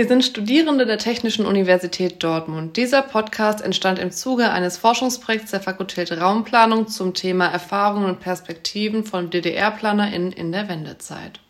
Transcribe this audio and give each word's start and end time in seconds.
Wir 0.00 0.08
sind 0.08 0.24
Studierende 0.24 0.86
der 0.86 0.96
Technischen 0.96 1.44
Universität 1.44 2.24
Dortmund. 2.24 2.78
Dieser 2.78 3.02
Podcast 3.02 3.60
entstand 3.60 3.98
im 3.98 4.10
Zuge 4.10 4.50
eines 4.50 4.78
Forschungsprojekts 4.78 5.50
der 5.50 5.60
Fakultät 5.60 6.10
Raumplanung 6.10 6.88
zum 6.88 7.12
Thema 7.12 7.48
Erfahrungen 7.48 8.06
und 8.06 8.18
Perspektiven 8.18 9.04
von 9.04 9.28
DDR-PlanerInnen 9.28 10.32
in 10.32 10.52
der 10.52 10.70
Wendezeit. 10.70 11.40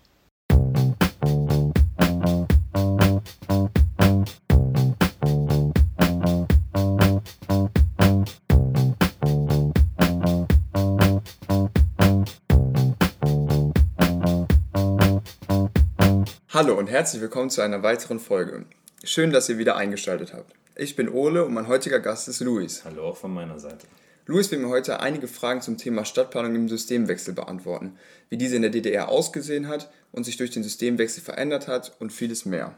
Hallo 16.71 16.79
und 16.79 16.87
herzlich 16.87 17.21
willkommen 17.21 17.51
zu 17.51 17.63
einer 17.63 17.83
weiteren 17.83 18.21
Folge. 18.21 18.65
Schön, 19.03 19.33
dass 19.33 19.49
ihr 19.49 19.59
wieder 19.59 19.75
eingeschaltet 19.75 20.33
habt. 20.33 20.55
Ich 20.77 20.95
bin 20.95 21.09
Ole 21.09 21.45
und 21.45 21.53
mein 21.53 21.67
heutiger 21.67 21.99
Gast 21.99 22.29
ist 22.29 22.39
Luis. 22.39 22.85
Hallo 22.85 23.09
auch 23.09 23.17
von 23.17 23.35
meiner 23.35 23.59
Seite. 23.59 23.89
Luis 24.27 24.53
will 24.53 24.61
mir 24.61 24.69
heute 24.69 25.01
einige 25.01 25.27
Fragen 25.27 25.63
zum 25.63 25.79
Thema 25.79 26.05
Stadtplanung 26.05 26.55
im 26.55 26.69
Systemwechsel 26.69 27.35
beantworten, 27.35 27.99
wie 28.29 28.37
diese 28.37 28.55
in 28.55 28.63
der 28.63 28.71
DDR 28.71 29.09
ausgesehen 29.09 29.67
hat 29.67 29.91
und 30.13 30.23
sich 30.23 30.37
durch 30.37 30.53
den 30.53 30.63
Systemwechsel 30.63 31.25
verändert 31.25 31.67
hat 31.67 31.97
und 31.99 32.13
vieles 32.13 32.45
mehr. 32.45 32.77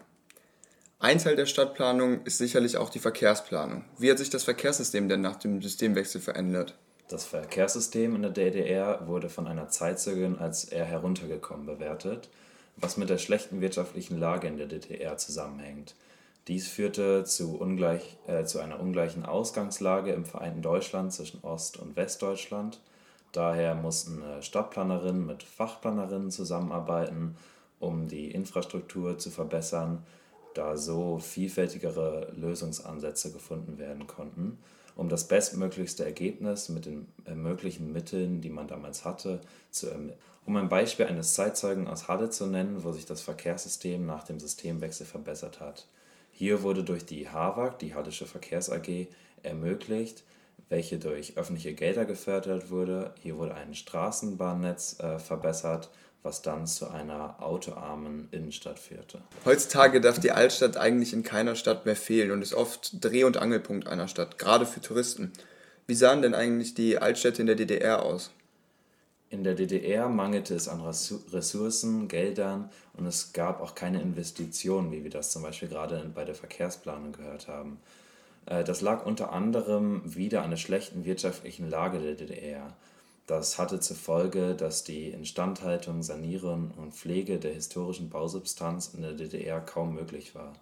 Ein 0.98 1.18
Teil 1.18 1.36
der 1.36 1.44
Stadtplanung 1.44 2.24
ist 2.24 2.38
sicherlich 2.38 2.78
auch 2.78 2.88
die 2.88 2.98
Verkehrsplanung. 2.98 3.84
Wie 3.98 4.10
hat 4.10 4.16
sich 4.16 4.30
das 4.30 4.44
Verkehrssystem 4.44 5.10
denn 5.10 5.20
nach 5.20 5.36
dem 5.36 5.60
Systemwechsel 5.60 6.22
verändert? 6.22 6.78
Das 7.08 7.26
Verkehrssystem 7.26 8.16
in 8.16 8.22
der 8.22 8.30
DDR 8.30 9.06
wurde 9.06 9.28
von 9.28 9.46
einer 9.46 9.68
Zeitzeugen 9.68 10.38
als 10.38 10.64
eher 10.64 10.86
heruntergekommen 10.86 11.66
bewertet 11.66 12.30
was 12.76 12.96
mit 12.96 13.10
der 13.10 13.18
schlechten 13.18 13.60
wirtschaftlichen 13.60 14.18
Lage 14.18 14.48
in 14.48 14.56
der 14.56 14.66
DDR 14.66 15.16
zusammenhängt. 15.16 15.94
Dies 16.48 16.66
führte 16.66 17.24
zu, 17.24 17.56
ungleich, 17.56 18.18
äh, 18.26 18.44
zu 18.44 18.58
einer 18.58 18.80
ungleichen 18.80 19.24
Ausgangslage 19.24 20.12
im 20.12 20.24
vereinten 20.24 20.62
Deutschland 20.62 21.12
zwischen 21.12 21.42
Ost- 21.44 21.76
und 21.76 21.94
Westdeutschland. 21.94 22.80
Daher 23.30 23.74
mussten 23.76 24.22
äh, 24.22 24.42
Stadtplanerinnen 24.42 25.24
mit 25.24 25.44
Fachplanerinnen 25.44 26.32
zusammenarbeiten, 26.32 27.36
um 27.78 28.08
die 28.08 28.30
Infrastruktur 28.30 29.18
zu 29.18 29.30
verbessern, 29.30 30.04
da 30.54 30.76
so 30.76 31.18
vielfältigere 31.18 32.32
Lösungsansätze 32.36 33.32
gefunden 33.32 33.78
werden 33.78 34.06
konnten, 34.06 34.58
um 34.96 35.08
das 35.08 35.28
bestmöglichste 35.28 36.04
Ergebnis 36.04 36.68
mit 36.68 36.86
den 36.86 37.06
äh, 37.24 37.34
möglichen 37.34 37.92
Mitteln, 37.92 38.40
die 38.40 38.50
man 38.50 38.66
damals 38.66 39.04
hatte, 39.04 39.40
zu 39.70 39.88
ermitteln. 39.88 40.18
Um 40.44 40.56
ein 40.56 40.68
Beispiel 40.68 41.06
eines 41.06 41.34
Zeitzeugen 41.34 41.86
aus 41.86 42.08
Halle 42.08 42.30
zu 42.30 42.46
nennen, 42.46 42.82
wo 42.82 42.92
sich 42.92 43.06
das 43.06 43.20
Verkehrssystem 43.20 44.04
nach 44.04 44.24
dem 44.24 44.40
Systemwechsel 44.40 45.06
verbessert 45.06 45.60
hat. 45.60 45.86
Hier 46.32 46.62
wurde 46.62 46.82
durch 46.82 47.04
die 47.04 47.28
HAWAG, 47.28 47.78
die 47.78 47.94
Hallische 47.94 48.26
Verkehrs 48.26 48.70
AG, 48.70 49.06
ermöglicht, 49.42 50.24
welche 50.68 50.98
durch 50.98 51.36
öffentliche 51.36 51.74
Gelder 51.74 52.04
gefördert 52.04 52.70
wurde. 52.70 53.14
Hier 53.20 53.36
wurde 53.36 53.54
ein 53.54 53.74
Straßenbahnnetz 53.74 54.98
äh, 55.00 55.18
verbessert, 55.18 55.90
was 56.22 56.42
dann 56.42 56.66
zu 56.66 56.88
einer 56.88 57.42
autoarmen 57.42 58.28
Innenstadt 58.30 58.78
führte. 58.78 59.20
Heutzutage 59.44 60.00
darf 60.00 60.18
die 60.18 60.32
Altstadt 60.32 60.76
eigentlich 60.76 61.12
in 61.12 61.22
keiner 61.22 61.56
Stadt 61.56 61.84
mehr 61.84 61.96
fehlen 61.96 62.30
und 62.30 62.42
ist 62.42 62.54
oft 62.54 63.04
Dreh- 63.04 63.24
und 63.24 63.36
Angelpunkt 63.36 63.86
einer 63.86 64.08
Stadt, 64.08 64.38
gerade 64.38 64.66
für 64.66 64.80
Touristen. 64.80 65.32
Wie 65.86 65.94
sahen 65.94 66.22
denn 66.22 66.34
eigentlich 66.34 66.74
die 66.74 66.98
Altstädte 66.98 67.42
in 67.42 67.46
der 67.46 67.56
DDR 67.56 68.02
aus? 68.02 68.30
In 69.32 69.44
der 69.44 69.54
DDR 69.54 70.10
mangelte 70.10 70.54
es 70.54 70.68
an 70.68 70.82
Ressourcen, 70.82 72.06
Geldern 72.06 72.68
und 72.92 73.06
es 73.06 73.32
gab 73.32 73.62
auch 73.62 73.74
keine 73.74 74.02
Investitionen, 74.02 74.92
wie 74.92 75.04
wir 75.04 75.10
das 75.10 75.32
zum 75.32 75.42
Beispiel 75.42 75.68
gerade 75.68 76.04
bei 76.14 76.26
der 76.26 76.34
Verkehrsplanung 76.34 77.12
gehört 77.12 77.48
haben. 77.48 77.80
Äh, 78.44 78.62
das 78.62 78.82
lag 78.82 79.06
unter 79.06 79.32
anderem 79.32 80.02
wieder 80.04 80.42
an 80.42 80.50
der 80.50 80.58
schlechten 80.58 81.06
wirtschaftlichen 81.06 81.70
Lage 81.70 81.98
der 81.98 82.14
DDR. 82.14 82.76
Das 83.26 83.56
hatte 83.58 83.80
zur 83.80 83.96
Folge, 83.96 84.54
dass 84.54 84.84
die 84.84 85.08
Instandhaltung, 85.08 86.02
Sanierung 86.02 86.70
und 86.76 86.92
Pflege 86.92 87.38
der 87.38 87.54
historischen 87.54 88.10
Bausubstanz 88.10 88.92
in 88.92 89.00
der 89.00 89.14
DDR 89.14 89.62
kaum 89.62 89.94
möglich 89.94 90.34
war. 90.34 90.52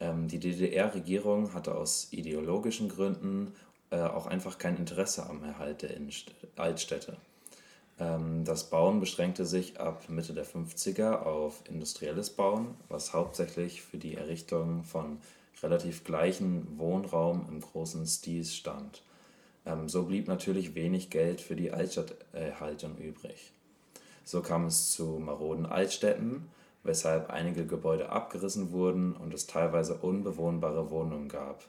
Ähm, 0.00 0.26
die 0.26 0.40
DDR-Regierung 0.40 1.54
hatte 1.54 1.76
aus 1.76 2.08
ideologischen 2.10 2.88
Gründen 2.88 3.54
äh, 3.90 4.00
auch 4.00 4.26
einfach 4.26 4.58
kein 4.58 4.78
Interesse 4.78 5.30
am 5.30 5.44
Erhalt 5.44 5.82
der 5.82 5.90
Altstädte. 6.56 7.16
Ähm, 7.98 8.44
das 8.44 8.70
Bauen 8.70 9.00
beschränkte 9.00 9.46
sich 9.46 9.80
ab 9.80 10.08
Mitte 10.08 10.34
der 10.34 10.46
50er 10.46 11.22
auf 11.22 11.62
industrielles 11.68 12.30
Bauen, 12.30 12.74
was 12.88 13.12
hauptsächlich 13.12 13.82
für 13.82 13.98
die 13.98 14.16
Errichtung 14.16 14.82
von 14.82 15.18
relativ 15.62 16.04
gleichen 16.04 16.78
Wohnraum 16.78 17.46
im 17.48 17.60
großen 17.60 18.06
Stil 18.06 18.44
stand. 18.44 19.02
Ähm, 19.66 19.88
so 19.88 20.04
blieb 20.04 20.28
natürlich 20.28 20.74
wenig 20.74 21.10
Geld 21.10 21.40
für 21.40 21.56
die 21.56 21.72
Altstadterhaltung 21.72 22.96
übrig. 22.98 23.52
So 24.24 24.40
kam 24.40 24.66
es 24.66 24.92
zu 24.92 25.18
maroden 25.18 25.66
Altstädten, 25.66 26.48
weshalb 26.82 27.30
einige 27.30 27.66
Gebäude 27.66 28.10
abgerissen 28.10 28.72
wurden 28.72 29.14
und 29.14 29.32
es 29.32 29.46
teilweise 29.46 29.94
unbewohnbare 29.94 30.90
Wohnungen 30.90 31.28
gab. 31.28 31.64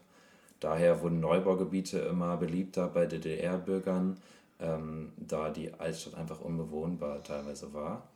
Daher 0.59 1.01
wurden 1.01 1.19
Neubaugebiete 1.19 1.99
immer 1.99 2.37
beliebter 2.37 2.87
bei 2.87 3.05
DDR-Bürgern, 3.05 4.17
ähm, 4.59 5.13
da 5.17 5.49
die 5.49 5.73
Altstadt 5.73 6.15
einfach 6.15 6.41
unbewohnbar 6.41 7.23
teilweise 7.23 7.73
war. 7.73 8.07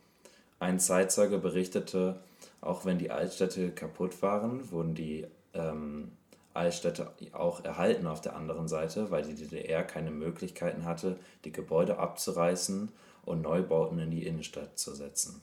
Ein 0.58 0.78
Zeitzeuge 0.78 1.38
berichtete, 1.38 2.20
auch 2.60 2.84
wenn 2.84 2.98
die 2.98 3.10
Altstädte 3.10 3.70
kaputt 3.70 4.22
waren, 4.22 4.70
wurden 4.70 4.94
die 4.94 5.26
ähm, 5.54 6.12
Altstädte 6.52 7.10
auch 7.32 7.64
erhalten 7.64 8.06
auf 8.06 8.20
der 8.20 8.36
anderen 8.36 8.68
Seite, 8.68 9.10
weil 9.10 9.22
die 9.22 9.34
DDR 9.34 9.82
keine 9.84 10.10
Möglichkeiten 10.10 10.84
hatte, 10.84 11.16
die 11.44 11.52
Gebäude 11.52 11.98
abzureißen 11.98 12.90
und 13.24 13.42
Neubauten 13.42 13.98
in 13.98 14.10
die 14.10 14.26
Innenstadt 14.26 14.78
zu 14.78 14.94
setzen. 14.94 15.40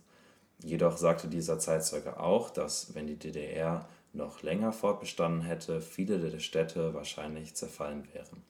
Jedoch 0.59 0.97
sagte 0.97 1.27
dieser 1.27 1.59
Zeitzeuge 1.59 2.19
auch, 2.19 2.49
dass 2.49 2.93
wenn 2.95 3.07
die 3.07 3.17
DDR 3.17 3.87
noch 4.13 4.41
länger 4.41 4.73
fortbestanden 4.73 5.41
hätte, 5.41 5.81
viele 5.81 6.19
der 6.19 6.39
Städte 6.39 6.93
wahrscheinlich 6.93 7.55
zerfallen 7.55 8.07
wären. 8.13 8.43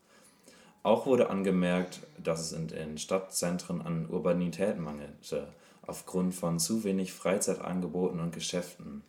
Auch 0.88 1.06
wurde 1.06 1.30
angemerkt, 1.30 2.00
dass 2.18 2.40
es 2.40 2.54
in 2.54 2.70
den 2.70 2.98
Stadtzentren 2.98 3.82
an 3.82 4.08
Urbanität 4.08 4.80
mangelte, 4.80 5.50
aufgrund 5.86 6.34
von 6.34 6.60
zu 6.60 6.86
wenig 6.86 7.12
Freizeitangeboten 7.12 8.22
und 8.22 8.32
Geschäften. 8.32 9.04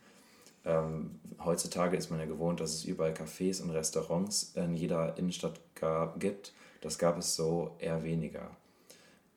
Ähm, 0.65 1.21
heutzutage 1.41 1.95
ist 1.95 2.11
man 2.11 2.19
ja 2.19 2.25
gewohnt, 2.25 2.59
dass 2.59 2.73
es 2.73 2.83
überall 2.83 3.13
Cafés 3.13 3.63
und 3.63 3.69
Restaurants 3.69 4.51
in 4.55 4.75
jeder 4.75 5.17
Innenstadt 5.17 5.57
gab, 5.75 6.19
gibt. 6.19 6.51
Das 6.81 6.99
gab 6.99 7.17
es 7.17 7.37
so 7.37 7.77
eher 7.79 8.03
weniger. 8.03 8.51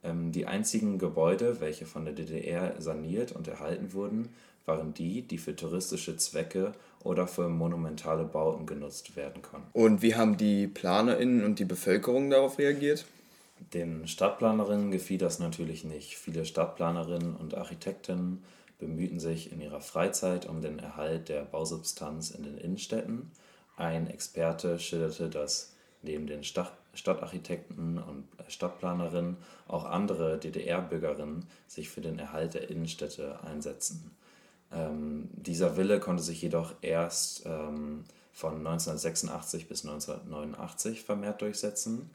Ähm, 0.02 0.32
die 0.32 0.46
einzigen 0.46 0.98
Gebäude, 0.98 1.60
welche 1.60 1.86
von 1.86 2.04
der 2.04 2.14
DDR 2.14 2.74
saniert 2.82 3.30
und 3.30 3.46
erhalten 3.46 3.92
wurden, 3.92 4.30
waren 4.66 4.94
die, 4.94 5.22
die 5.22 5.38
für 5.38 5.54
touristische 5.54 6.16
Zwecke 6.16 6.72
oder 7.04 7.26
für 7.26 7.48
monumentale 7.48 8.24
Bauten 8.24 8.66
genutzt 8.66 9.16
werden 9.16 9.42
konnten. 9.42 9.68
Und 9.72 10.02
wie 10.02 10.14
haben 10.14 10.36
die 10.36 10.66
PlanerInnen 10.66 11.44
und 11.44 11.58
die 11.58 11.64
Bevölkerung 11.64 12.30
darauf 12.30 12.58
reagiert? 12.58 13.04
Den 13.74 14.06
Stadtplanerinnen 14.06 14.90
gefiel 14.90 15.18
das 15.18 15.38
natürlich 15.38 15.84
nicht. 15.84 16.16
Viele 16.16 16.44
Stadtplanerinnen 16.44 17.36
und 17.36 17.54
Architekten 17.54 18.42
bemühten 18.78 19.20
sich 19.20 19.52
in 19.52 19.60
ihrer 19.60 19.80
Freizeit 19.80 20.46
um 20.46 20.60
den 20.60 20.78
Erhalt 20.78 21.28
der 21.28 21.42
Bausubstanz 21.42 22.30
in 22.30 22.42
den 22.42 22.58
Innenstädten. 22.58 23.30
Ein 23.76 24.08
Experte 24.08 24.78
schilderte, 24.78 25.30
dass 25.30 25.74
neben 26.02 26.26
den 26.26 26.44
Stadt 26.44 26.72
Stadtarchitekten 26.94 27.98
und 27.98 28.28
Stadtplanerinnen 28.48 29.38
auch 29.66 29.84
andere 29.86 30.38
DDR-Bürgerinnen 30.38 31.46
sich 31.66 31.88
für 31.88 32.02
den 32.02 32.18
Erhalt 32.18 32.52
der 32.52 32.68
Innenstädte 32.68 33.42
einsetzen. 33.44 34.10
Ähm, 34.74 35.28
dieser 35.32 35.76
Wille 35.76 36.00
konnte 36.00 36.22
sich 36.22 36.40
jedoch 36.42 36.74
erst 36.82 37.44
ähm, 37.46 38.04
von 38.32 38.56
1986 38.58 39.68
bis 39.68 39.84
1989 39.84 41.02
vermehrt 41.02 41.42
durchsetzen. 41.42 42.10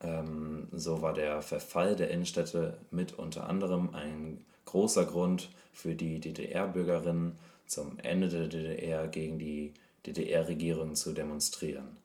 Ähm, 0.00 0.68
so 0.72 1.02
war 1.02 1.14
der 1.14 1.42
Verfall 1.42 1.96
der 1.96 2.10
Innenstädte 2.10 2.76
mit 2.90 3.18
unter 3.18 3.48
anderem 3.48 3.94
ein 3.94 4.44
großer 4.66 5.06
Grund 5.06 5.48
für 5.72 5.94
die 5.94 6.20
DDR-Bürgerinnen 6.20 7.38
zum 7.66 7.98
Ende 7.98 8.28
der 8.28 8.48
DDR 8.48 9.08
gegen 9.08 9.38
die 9.38 9.72
DDR-Regierung 10.06 10.94
zu 10.94 11.12
demonstrieren. 11.12 11.96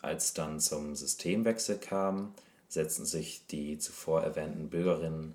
Als 0.00 0.32
dann 0.32 0.60
zum 0.60 0.94
Systemwechsel 0.94 1.78
kam, 1.78 2.32
setzten 2.68 3.04
sich 3.04 3.42
die 3.50 3.78
zuvor 3.78 4.22
erwähnten 4.22 4.68
Bürgerinnen 4.68 5.34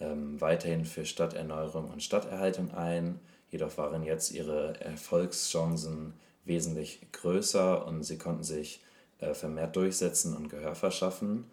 ähm, 0.00 0.40
weiterhin 0.40 0.84
für 0.84 1.04
Stadterneuerung 1.04 1.90
und 1.90 2.02
Stadterhaltung 2.02 2.72
ein, 2.72 3.20
jedoch 3.50 3.76
waren 3.76 4.02
jetzt 4.02 4.32
ihre 4.32 4.80
Erfolgschancen 4.80 6.14
wesentlich 6.44 7.00
größer 7.12 7.86
und 7.86 8.02
sie 8.02 8.18
konnten 8.18 8.44
sich 8.44 8.82
äh, 9.18 9.34
vermehrt 9.34 9.76
durchsetzen 9.76 10.36
und 10.36 10.48
Gehör 10.48 10.74
verschaffen. 10.74 11.44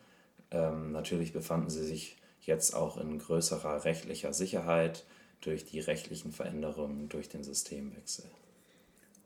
Ähm, 0.52 0.92
natürlich 0.92 1.34
befanden 1.34 1.70
sie 1.70 1.84
sich 1.84 2.18
jetzt 2.42 2.74
auch 2.74 2.98
in 2.98 3.20
größerer 3.20 3.84
rechtlicher 3.84 4.34
Sicherheit 4.34 5.04
durch 5.42 5.66
die 5.66 5.80
rechtlichen 5.80 6.32
Veränderungen 6.32 7.10
durch 7.10 7.30
den 7.30 7.44
Systemwechsel. 7.44 8.26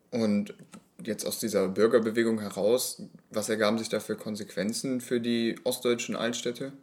Und 0.10 0.54
jetzt 1.02 1.26
aus 1.26 1.40
dieser 1.40 1.70
Bürgerbewegung 1.70 2.40
heraus, 2.40 3.02
was 3.30 3.48
ergaben 3.48 3.78
sich 3.78 3.90
da 3.90 4.00
für 4.00 4.18
Konsequenzen 4.18 5.00
für 5.00 5.22
die 5.22 5.56
ostdeutschen 5.64 6.16
Altstädte? 6.16 6.74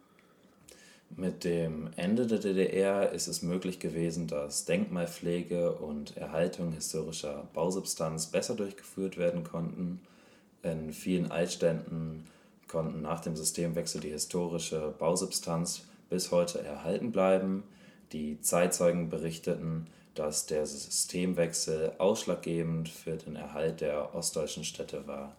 Mit 1.15 1.43
dem 1.43 1.89
Ende 1.95 2.27
der 2.27 2.39
DDR 2.39 3.11
ist 3.11 3.27
es 3.27 3.41
möglich 3.41 3.79
gewesen, 3.79 4.27
dass 4.27 4.65
Denkmalpflege 4.65 5.73
und 5.73 6.15
Erhaltung 6.15 6.71
historischer 6.71 7.47
Bausubstanz 7.53 8.27
besser 8.27 8.55
durchgeführt 8.55 9.17
werden 9.17 9.43
konnten. 9.43 10.01
In 10.61 10.93
vielen 10.93 11.31
Altständen 11.31 12.25
konnten 12.67 13.01
nach 13.01 13.21
dem 13.21 13.35
Systemwechsel 13.35 14.01
die 14.01 14.11
historische 14.11 14.93
Bausubstanz 14.99 15.83
bis 16.09 16.31
heute 16.31 16.63
erhalten 16.63 17.11
bleiben. 17.11 17.63
Die 18.11 18.39
Zeitzeugen 18.41 19.09
berichteten, 19.09 19.87
dass 20.15 20.45
der 20.45 20.65
Systemwechsel 20.65 21.93
ausschlaggebend 21.97 22.89
für 22.89 23.15
den 23.15 23.35
Erhalt 23.35 23.81
der 23.81 24.13
ostdeutschen 24.15 24.63
Städte 24.63 25.07
war. 25.07 25.35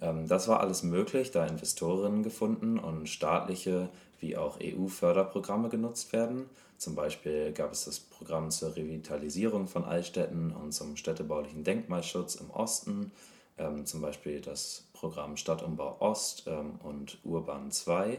Ähm, 0.00 0.26
das 0.28 0.48
war 0.48 0.60
alles 0.60 0.82
möglich, 0.82 1.30
da 1.30 1.46
Investorinnen 1.46 2.22
gefunden 2.22 2.78
und 2.78 3.08
staatliche 3.08 3.88
wie 4.20 4.36
auch 4.36 4.58
EU-Förderprogramme 4.62 5.68
genutzt 5.68 6.12
werden. 6.12 6.48
Zum 6.78 6.94
Beispiel 6.94 7.52
gab 7.52 7.72
es 7.72 7.84
das 7.84 8.00
Programm 8.00 8.50
zur 8.50 8.76
Revitalisierung 8.76 9.66
von 9.66 9.84
Altstädten 9.84 10.52
und 10.52 10.72
zum 10.72 10.96
städtebaulichen 10.96 11.64
Denkmalschutz 11.64 12.34
im 12.34 12.50
Osten, 12.50 13.12
ähm, 13.58 13.86
zum 13.86 14.00
Beispiel 14.02 14.40
das 14.40 14.84
Programm 14.92 15.36
Stadtumbau 15.36 15.96
Ost 16.00 16.44
ähm, 16.46 16.78
und 16.82 17.18
Urban 17.24 17.70
2. 17.70 18.18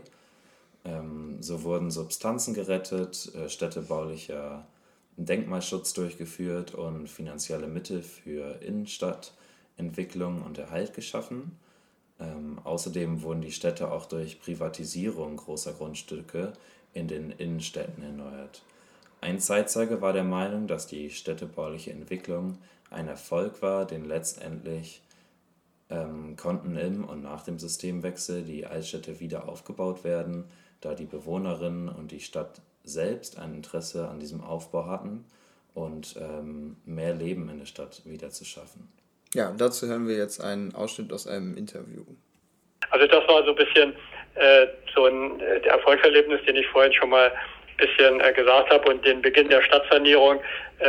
Ähm, 0.85 1.37
so 1.41 1.63
wurden 1.63 1.91
Substanzen 1.91 2.53
gerettet, 2.53 3.31
äh, 3.35 3.49
städtebaulicher 3.49 4.65
Denkmalschutz 5.17 5.93
durchgeführt 5.93 6.73
und 6.73 7.09
finanzielle 7.09 7.67
Mittel 7.67 8.01
für 8.01 8.61
Innenstadtentwicklung 8.61 10.43
und 10.43 10.57
Erhalt 10.57 10.93
geschaffen. 10.93 11.57
Ähm, 12.19 12.59
außerdem 12.63 13.21
wurden 13.21 13.41
die 13.41 13.51
Städte 13.51 13.91
auch 13.91 14.05
durch 14.05 14.39
Privatisierung 14.39 15.37
großer 15.37 15.73
Grundstücke 15.73 16.53
in 16.93 17.07
den 17.07 17.31
Innenstädten 17.31 18.03
erneuert. 18.03 18.63
Ein 19.21 19.39
Zeitzeuge 19.39 20.01
war 20.01 20.13
der 20.13 20.23
Meinung, 20.23 20.67
dass 20.67 20.87
die 20.87 21.09
städtebauliche 21.09 21.91
Entwicklung 21.91 22.57
ein 22.89 23.07
Erfolg 23.07 23.61
war, 23.61 23.85
denn 23.85 24.05
letztendlich 24.05 25.01
ähm, 25.89 26.35
konnten 26.35 26.75
im 26.75 27.03
und 27.03 27.23
nach 27.23 27.43
dem 27.43 27.59
Systemwechsel 27.59 28.43
die 28.43 28.65
Altstädte 28.65 29.19
wieder 29.19 29.47
aufgebaut 29.47 30.03
werden, 30.03 30.45
da 30.81 30.93
die 30.93 31.05
Bewohnerinnen 31.05 31.89
und 31.89 32.11
die 32.11 32.19
Stadt 32.19 32.61
selbst 32.83 33.37
ein 33.37 33.53
Interesse 33.53 34.07
an 34.07 34.19
diesem 34.19 34.41
Aufbau 34.41 34.85
hatten 34.85 35.25
und 35.73 36.15
ähm, 36.19 36.77
mehr 36.85 37.13
Leben 37.13 37.49
in 37.49 37.59
der 37.59 37.65
Stadt 37.65 38.03
wieder 38.05 38.29
zu 38.29 38.45
schaffen. 38.45 38.87
Ja, 39.37 39.53
dazu 39.55 39.85
hören 39.87 40.07
wir 40.07 40.17
jetzt 40.17 40.43
einen 40.43 40.73
Ausschnitt 40.73 41.13
aus 41.13 41.27
einem 41.27 41.55
Interview. 41.55 42.01
Also 42.89 43.05
das 43.05 43.27
war 43.27 43.43
so 43.43 43.51
ein 43.51 43.55
bisschen 43.55 43.93
äh, 44.33 44.65
so 44.95 45.05
ein 45.05 45.39
äh, 45.39 45.59
Erfolgserlebnis, 45.67 46.41
den 46.47 46.55
ich 46.55 46.65
vorhin 46.69 46.91
schon 46.91 47.11
mal 47.11 47.31
ein 47.31 47.77
bisschen 47.77 48.19
äh, 48.19 48.33
gesagt 48.33 48.71
habe 48.71 48.89
und 48.89 49.05
den 49.05 49.21
Beginn 49.21 49.47
der 49.47 49.61
Stadtsanierung, 49.61 50.37
äh, 50.79 50.85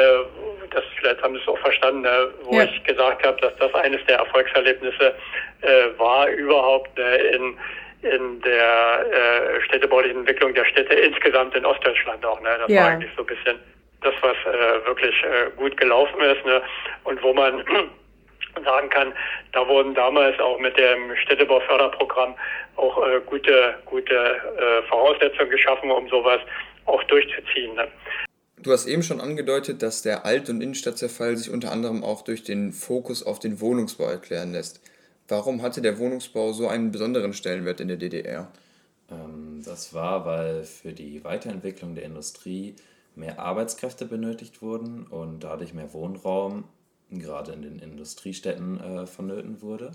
das 0.71 0.83
vielleicht 0.99 1.21
haben 1.21 1.35
Sie 1.35 1.43
es 1.43 1.49
auch 1.49 1.59
verstanden, 1.59 2.07
äh, 2.07 2.09
wo 2.45 2.55
ja. 2.55 2.65
ich 2.65 2.83
gesagt 2.85 3.23
habe, 3.23 3.39
dass 3.43 3.53
das 3.59 3.75
eines 3.75 4.01
der 4.07 4.17
Erfolgserlebnisse 4.17 5.15
äh, 5.61 5.99
war 5.99 6.27
überhaupt 6.29 6.99
in 6.99 7.55
in 8.01 8.41
der 8.43 9.07
äh, 9.13 9.61
städtebaulichen 9.67 10.21
Entwicklung 10.21 10.55
der 10.55 10.65
Städte 10.65 10.95
insgesamt 10.95 11.55
in 11.55 11.67
Ostdeutschland 11.67 12.25
auch. 12.25 12.41
Ne? 12.41 12.57
Das 12.61 12.71
ja. 12.71 12.83
war 12.83 12.91
eigentlich 12.93 13.11
so 13.15 13.25
ein 13.25 13.27
bisschen 13.27 13.59
das, 14.03 14.15
was 14.23 14.37
äh, 14.47 14.87
wirklich 14.87 15.15
äh, 15.25 15.51
gut 15.57 15.77
gelaufen 15.77 16.21
ist 16.23 16.47
ne? 16.47 16.63
und 17.05 17.21
wo 17.23 17.35
man 17.35 17.65
sagen 18.65 18.89
kann, 18.91 19.13
da 19.53 19.67
wurden 19.67 19.95
damals 19.95 20.39
auch 20.41 20.59
mit 20.59 20.77
dem 20.79 21.17
Städtebauförderprogramm 21.25 22.35
auch 22.77 23.07
äh, 23.07 23.21
gute, 23.27 23.75
gute 23.85 24.15
äh, 24.15 24.83
Voraussetzungen 24.89 25.51
geschaffen, 25.51 25.91
um 25.91 26.09
sowas 26.09 26.41
auch 26.87 27.03
durchzuziehen. 27.05 27.75
Ne? 27.75 27.89
Du 28.63 28.73
hast 28.73 28.87
eben 28.87 29.03
schon 29.03 29.21
angedeutet, 29.21 29.83
dass 29.83 30.03
der 30.03 30.25
Alt- 30.25 30.49
und 30.49 30.61
Innenstadtzerfall 30.61 31.37
sich 31.37 31.53
unter 31.53 31.71
anderem 31.71 32.03
auch 32.03 32.23
durch 32.23 32.43
den 32.43 32.73
Fokus 32.73 33.25
auf 33.25 33.39
den 33.39 33.61
Wohnungsbau 33.61 34.05
erklären 34.05 34.53
lässt. 34.53 34.81
Warum 35.29 35.63
hatte 35.63 35.83
der 35.83 35.99
Wohnungsbau 35.99 36.53
so 36.53 36.69
einen 36.69 36.91
besonderen 36.91 37.35
Stellenwert 37.35 37.81
in 37.81 37.89
der 37.89 37.99
DDR? 37.99 38.51
Ähm, 39.11 39.63
das 39.65 39.95
war, 39.95 40.25
weil 40.25 40.65
für 40.65 40.93
die 40.93 41.23
Weiterentwicklung 41.23 41.95
der 41.95 42.05
Industrie 42.05 42.75
mehr 43.15 43.39
Arbeitskräfte 43.39 44.07
benötigt 44.07 44.63
wurden 44.63 45.07
und 45.07 45.41
dadurch 45.41 45.75
mehr 45.75 45.93
Wohnraum 45.93 46.65
gerade 47.11 47.53
in 47.53 47.63
den 47.63 47.79
Industriestädten 47.79 48.81
äh, 48.81 49.07
vonnöten 49.07 49.63
wurde. 49.63 49.93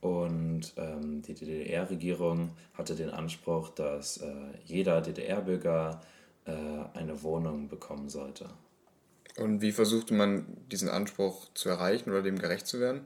Und 0.00 0.74
ähm, 0.76 1.22
die 1.22 1.34
DDR-Regierung 1.34 2.50
hatte 2.74 2.94
den 2.94 3.10
Anspruch, 3.10 3.70
dass 3.70 4.18
äh, 4.18 4.32
jeder 4.64 5.00
DDR-Bürger 5.00 6.00
äh, 6.44 6.52
eine 6.94 7.22
Wohnung 7.22 7.68
bekommen 7.68 8.08
sollte. 8.08 8.48
Und 9.36 9.60
wie 9.60 9.72
versuchte 9.72 10.14
man 10.14 10.46
diesen 10.70 10.88
Anspruch 10.88 11.48
zu 11.54 11.68
erreichen 11.68 12.10
oder 12.10 12.22
dem 12.22 12.38
gerecht 12.38 12.66
zu 12.66 12.80
werden? 12.80 13.02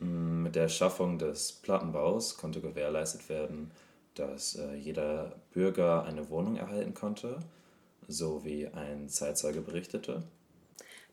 Mm, 0.00 0.42
mit 0.42 0.56
der 0.56 0.68
Schaffung 0.68 1.18
des 1.18 1.52
Plattenbaus 1.52 2.36
konnte 2.36 2.60
gewährleistet 2.60 3.28
werden, 3.28 3.70
dass 4.14 4.56
äh, 4.56 4.74
jeder 4.74 5.36
Bürger 5.52 6.04
eine 6.04 6.28
Wohnung 6.30 6.56
erhalten 6.56 6.94
konnte, 6.94 7.40
so 8.08 8.44
wie 8.44 8.66
ein 8.68 9.08
Zeitzeuge 9.08 9.60
berichtete. 9.60 10.22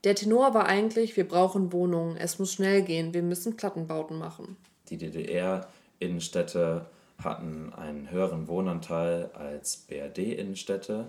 Der 0.04 0.16
Tenor 0.16 0.54
war 0.54 0.66
eigentlich, 0.66 1.16
wir 1.16 1.28
brauchen 1.28 1.72
Wohnungen, 1.72 2.18
es 2.18 2.38
muss 2.38 2.54
schnell 2.54 2.82
gehen, 2.82 3.14
wir 3.14 3.24
müssen 3.24 3.56
Plattenbauten 3.56 4.18
machen. 4.18 4.58
Die 4.90 4.98
DDR-Innenstädte 4.98 6.86
hatten 7.24 7.72
einen 7.74 8.12
höheren 8.12 8.48
Wohnanteil 8.50 9.30
als 9.34 9.78
BRD-Innenstädte. 9.78 11.08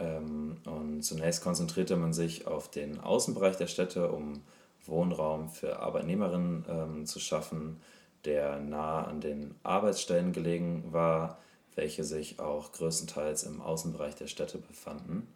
Ähm, 0.00 0.56
und 0.64 1.02
zunächst 1.02 1.44
konzentrierte 1.44 1.96
man 1.96 2.12
sich 2.12 2.46
auf 2.48 2.70
den 2.70 2.98
Außenbereich 2.98 3.56
der 3.56 3.68
Städte, 3.68 4.10
um 4.10 4.42
Wohnraum 4.86 5.48
für 5.48 5.78
Arbeitnehmerinnen 5.78 6.64
ähm, 6.68 7.06
zu 7.06 7.20
schaffen, 7.20 7.80
der 8.24 8.58
nah 8.58 9.04
an 9.04 9.20
den 9.20 9.54
Arbeitsstellen 9.62 10.32
gelegen 10.32 10.84
war, 10.90 11.38
welche 11.76 12.02
sich 12.02 12.40
auch 12.40 12.72
größtenteils 12.72 13.44
im 13.44 13.60
Außenbereich 13.60 14.16
der 14.16 14.26
Städte 14.26 14.58
befanden. 14.58 15.28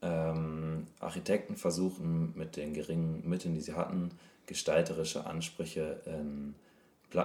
Ähm, 0.00 0.86
Architekten 1.00 1.56
versuchen 1.56 2.32
mit 2.36 2.56
den 2.56 2.74
geringen 2.74 3.28
Mitteln, 3.28 3.54
die 3.54 3.60
sie 3.60 3.74
hatten, 3.74 4.10
gestalterische 4.46 5.26
Ansprüche 5.26 6.00
in, 6.06 6.54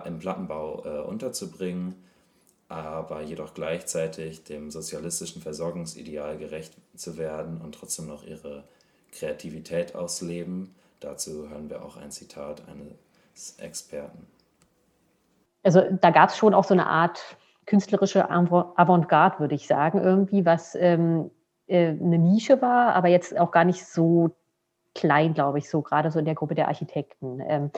im 0.05 0.19
Plattenbau 0.19 0.83
äh, 0.85 1.01
unterzubringen, 1.01 1.95
aber 2.69 3.21
jedoch 3.21 3.53
gleichzeitig 3.53 4.43
dem 4.43 4.71
sozialistischen 4.71 5.41
Versorgungsideal 5.41 6.37
gerecht 6.37 6.73
zu 6.95 7.17
werden 7.17 7.61
und 7.61 7.75
trotzdem 7.75 8.07
noch 8.07 8.23
ihre 8.25 8.63
Kreativität 9.11 9.95
ausleben. 9.95 10.73
Dazu 10.99 11.49
hören 11.49 11.69
wir 11.69 11.83
auch 11.83 11.97
ein 11.97 12.11
Zitat 12.11 12.63
eines 12.67 13.59
Experten. 13.59 14.25
Also 15.63 15.81
da 16.01 16.09
gab 16.09 16.29
es 16.29 16.37
schon 16.37 16.53
auch 16.53 16.65
so 16.65 16.73
eine 16.73 16.87
Art 16.87 17.19
künstlerische 17.65 18.29
Avantgarde, 18.29 19.39
würde 19.39 19.55
ich 19.55 19.67
sagen, 19.67 19.99
irgendwie, 19.99 20.45
was 20.45 20.75
ähm, 20.75 21.25
äh, 21.25 21.42
eine 21.77 22.17
Nische 22.17 22.61
war, 22.61 22.95
aber 22.95 23.07
jetzt 23.07 23.37
auch 23.39 23.51
gar 23.51 23.65
nicht 23.65 23.85
so 23.85 24.31
klein, 24.95 25.33
glaube 25.33 25.57
ich, 25.57 25.69
so 25.69 25.81
gerade 25.81 26.11
so 26.11 26.19
in 26.19 26.25
der 26.25 26.35
Gruppe 26.35 26.55
der 26.55 26.67
Architekten, 26.67 27.41
ähm, 27.47 27.71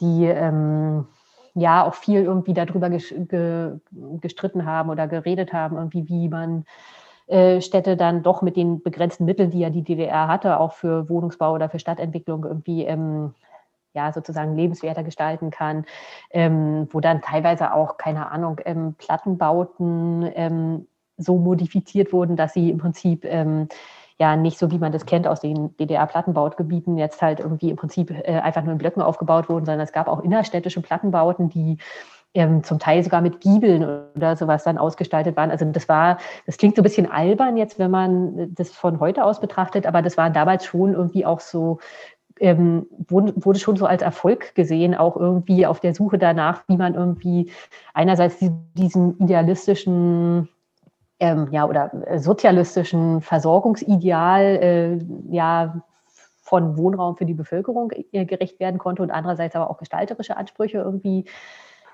die 0.00 0.26
ähm, 0.26 1.06
ja 1.54 1.86
auch 1.86 1.94
viel 1.94 2.22
irgendwie 2.22 2.54
darüber 2.54 2.90
gestritten 2.90 4.66
haben 4.66 4.90
oder 4.90 5.08
geredet 5.08 5.52
haben, 5.52 5.76
irgendwie 5.76 6.08
wie 6.08 6.28
man 6.28 6.64
äh, 7.26 7.60
Städte 7.60 7.96
dann 7.96 8.22
doch 8.22 8.42
mit 8.42 8.56
den 8.56 8.82
begrenzten 8.82 9.24
Mitteln, 9.24 9.50
die 9.50 9.60
ja 9.60 9.70
die 9.70 9.82
DDR 9.82 10.28
hatte, 10.28 10.60
auch 10.60 10.72
für 10.72 11.08
Wohnungsbau 11.08 11.54
oder 11.54 11.68
für 11.68 11.78
Stadtentwicklung 11.78 12.44
irgendwie 12.44 12.84
ähm, 12.84 13.34
ja, 13.92 14.12
sozusagen 14.12 14.56
lebenswerter 14.56 15.02
gestalten 15.02 15.50
kann, 15.50 15.84
ähm, 16.30 16.88
wo 16.90 17.00
dann 17.00 17.22
teilweise 17.22 17.74
auch, 17.74 17.96
keine 17.96 18.30
Ahnung, 18.30 18.60
ähm, 18.64 18.94
Plattenbauten 18.94 20.30
ähm, 20.34 20.86
so 21.20 21.38
modifiziert 21.38 22.12
wurden, 22.12 22.36
dass 22.36 22.52
sie 22.54 22.70
im 22.70 22.78
Prinzip 22.78 23.24
ähm, 23.24 23.68
ja 24.18 24.36
nicht 24.36 24.58
so, 24.58 24.70
wie 24.70 24.78
man 24.78 24.92
das 24.92 25.06
kennt 25.06 25.26
aus 25.26 25.40
den 25.40 25.76
DDR-Plattenbaugebieten, 25.78 26.98
jetzt 26.98 27.22
halt 27.22 27.40
irgendwie 27.40 27.70
im 27.70 27.76
Prinzip 27.76 28.10
äh, 28.10 28.40
einfach 28.40 28.62
nur 28.62 28.72
in 28.72 28.78
Blöcken 28.78 29.02
aufgebaut 29.02 29.48
wurden, 29.48 29.64
sondern 29.64 29.84
es 29.84 29.92
gab 29.92 30.08
auch 30.08 30.20
innerstädtische 30.20 30.82
Plattenbauten, 30.82 31.48
die 31.48 31.78
ähm, 32.34 32.62
zum 32.62 32.78
Teil 32.78 33.02
sogar 33.02 33.22
mit 33.22 33.40
Giebeln 33.40 33.82
oder 34.14 34.36
sowas 34.36 34.62
dann 34.64 34.78
ausgestaltet 34.78 35.36
waren. 35.36 35.50
Also 35.50 35.64
das 35.64 35.88
war, 35.88 36.18
das 36.46 36.58
klingt 36.58 36.76
so 36.76 36.82
ein 36.82 36.84
bisschen 36.84 37.10
albern 37.10 37.56
jetzt, 37.56 37.78
wenn 37.78 37.90
man 37.90 38.54
das 38.54 38.70
von 38.70 39.00
heute 39.00 39.24
aus 39.24 39.40
betrachtet, 39.40 39.86
aber 39.86 40.02
das 40.02 40.16
war 40.16 40.30
damals 40.30 40.64
schon 40.64 40.92
irgendwie 40.92 41.26
auch 41.26 41.40
so 41.40 41.78
ähm, 42.40 42.86
wurde, 43.08 43.58
schon 43.58 43.76
so 43.76 43.86
als 43.86 44.02
Erfolg 44.02 44.54
gesehen, 44.54 44.94
auch 44.94 45.16
irgendwie 45.16 45.66
auf 45.66 45.80
der 45.80 45.94
Suche 45.94 46.18
danach, 46.18 46.64
wie 46.68 46.76
man 46.76 46.94
irgendwie 46.94 47.52
einerseits 47.92 48.36
diesen 48.74 49.18
idealistischen 49.18 50.48
ähm, 51.20 51.48
ja, 51.52 51.66
oder 51.66 51.92
äh, 52.06 52.18
sozialistischen 52.18 53.20
Versorgungsideal 53.20 54.42
äh, 54.42 54.98
ja, 55.30 55.82
von 56.42 56.76
Wohnraum 56.76 57.16
für 57.16 57.26
die 57.26 57.34
Bevölkerung 57.34 57.92
äh, 57.92 58.24
gerecht 58.24 58.58
werden 58.58 58.78
konnte 58.78 59.02
und 59.02 59.10
andererseits 59.10 59.54
aber 59.54 59.70
auch 59.70 59.78
gestalterische 59.78 60.36
Ansprüche 60.36 60.78
irgendwie 60.78 61.26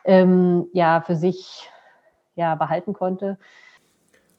ähm, 0.04 0.68
ja, 0.72 1.02
für 1.02 1.16
sich 1.16 1.68
ja, 2.36 2.54
behalten 2.54 2.92
konnte. 2.92 3.38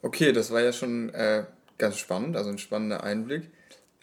Okay, 0.02 0.32
das 0.32 0.52
war 0.52 0.62
ja 0.62 0.72
schon 0.72 1.10
äh, 1.10 1.44
ganz 1.78 1.98
spannend, 1.98 2.38
also 2.38 2.50
ein 2.50 2.58
spannender 2.58 3.04
Einblick. 3.04 3.52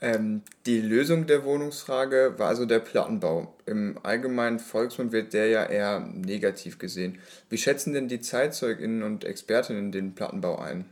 Ähm, 0.01 0.43
die 0.67 0.81
Lösung 0.81 1.27
der 1.27 1.45
Wohnungsfrage 1.45 2.35
war 2.37 2.49
also 2.49 2.67
der 2.67 2.81
Plattenbau. 2.81 3.55
Im 3.65 3.99
allgemeinen 4.03 4.59
Volksmund 4.59 5.13
wird 5.13 5.33
der 5.33 5.47
ja 5.49 5.65
eher 5.65 6.01
negativ 6.01 6.79
gesehen. 6.79 7.19
Wie 7.49 7.59
schätzen 7.59 7.93
denn 7.93 8.09
die 8.09 8.21
ZeitzeugInnen 8.21 9.03
und 9.03 9.25
Expertinnen 9.25 9.93
den 9.93 10.15
Plattenbau 10.15 10.59
ein? 10.59 10.85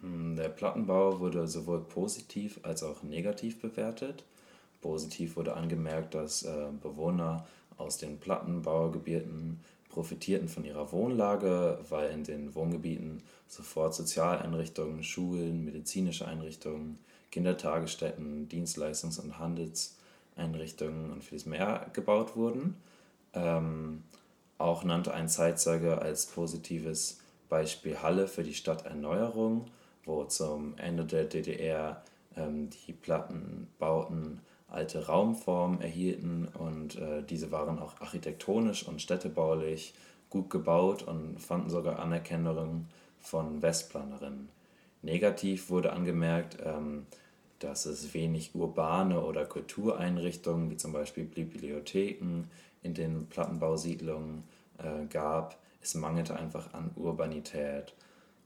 Hm, 0.00 0.36
der 0.36 0.48
Plattenbau 0.48 1.20
wurde 1.20 1.46
sowohl 1.46 1.80
positiv 1.80 2.60
als 2.62 2.82
auch 2.82 3.02
negativ 3.02 3.60
bewertet. 3.60 4.24
Positiv 4.80 5.36
wurde 5.36 5.54
angemerkt, 5.54 6.14
dass 6.14 6.42
äh, 6.42 6.66
Bewohner 6.82 7.46
aus 7.76 7.98
den 7.98 8.18
Plattenbaugebieten 8.18 9.60
profitierten 9.88 10.48
von 10.48 10.64
ihrer 10.64 10.90
Wohnlage, 10.92 11.78
weil 11.88 12.10
in 12.10 12.24
den 12.24 12.54
Wohngebieten 12.54 13.22
sofort 13.46 13.94
Sozialeinrichtungen, 13.94 15.04
Schulen, 15.04 15.64
medizinische 15.64 16.26
Einrichtungen, 16.26 16.98
Kindertagesstätten, 17.34 18.48
Dienstleistungs- 18.48 19.20
und 19.20 19.38
Handelseinrichtungen 19.38 21.12
und 21.12 21.24
vieles 21.24 21.46
mehr 21.46 21.90
gebaut 21.92 22.36
wurden. 22.36 22.76
Ähm, 23.32 24.04
auch 24.56 24.84
nannte 24.84 25.12
ein 25.12 25.28
Zeitzeuge 25.28 26.00
als 26.00 26.26
positives 26.26 27.20
Beispiel 27.48 28.00
Halle 28.00 28.28
für 28.28 28.44
die 28.44 28.54
Stadterneuerung 28.54 29.66
wo 30.06 30.24
zum 30.24 30.76
Ende 30.78 31.04
der 31.04 31.24
DDR 31.24 32.02
ähm, 32.36 32.70
die 32.70 32.92
Plattenbauten 32.92 34.40
alte 34.68 35.06
Raumformen 35.06 35.80
erhielten 35.80 36.48
und 36.48 36.96
äh, 36.96 37.22
diese 37.22 37.52
waren 37.52 37.78
auch 37.78 38.00
architektonisch 38.00 38.86
und 38.86 39.00
städtebaulich 39.00 39.94
gut 40.30 40.50
gebaut 40.50 41.04
und 41.04 41.40
fanden 41.40 41.70
sogar 41.70 42.00
Anerkennung 42.00 42.86
von 43.20 43.62
Westplanerinnen. 43.62 44.48
Negativ 45.02 45.70
wurde 45.70 45.92
angemerkt, 45.92 46.58
ähm, 46.64 47.06
dass 47.58 47.86
es 47.86 48.14
wenig 48.14 48.54
urbane 48.54 49.22
oder 49.22 49.44
Kultureinrichtungen 49.44 50.70
wie 50.70 50.76
zum 50.76 50.92
Beispiel 50.92 51.24
Bibliotheken 51.24 52.44
in 52.82 52.94
den 52.94 53.26
Plattenbausiedlungen 53.26 54.44
äh, 54.78 55.06
gab. 55.06 55.58
Es 55.80 55.94
mangelte 55.94 56.36
einfach 56.36 56.72
an 56.74 56.90
Urbanität 56.96 57.94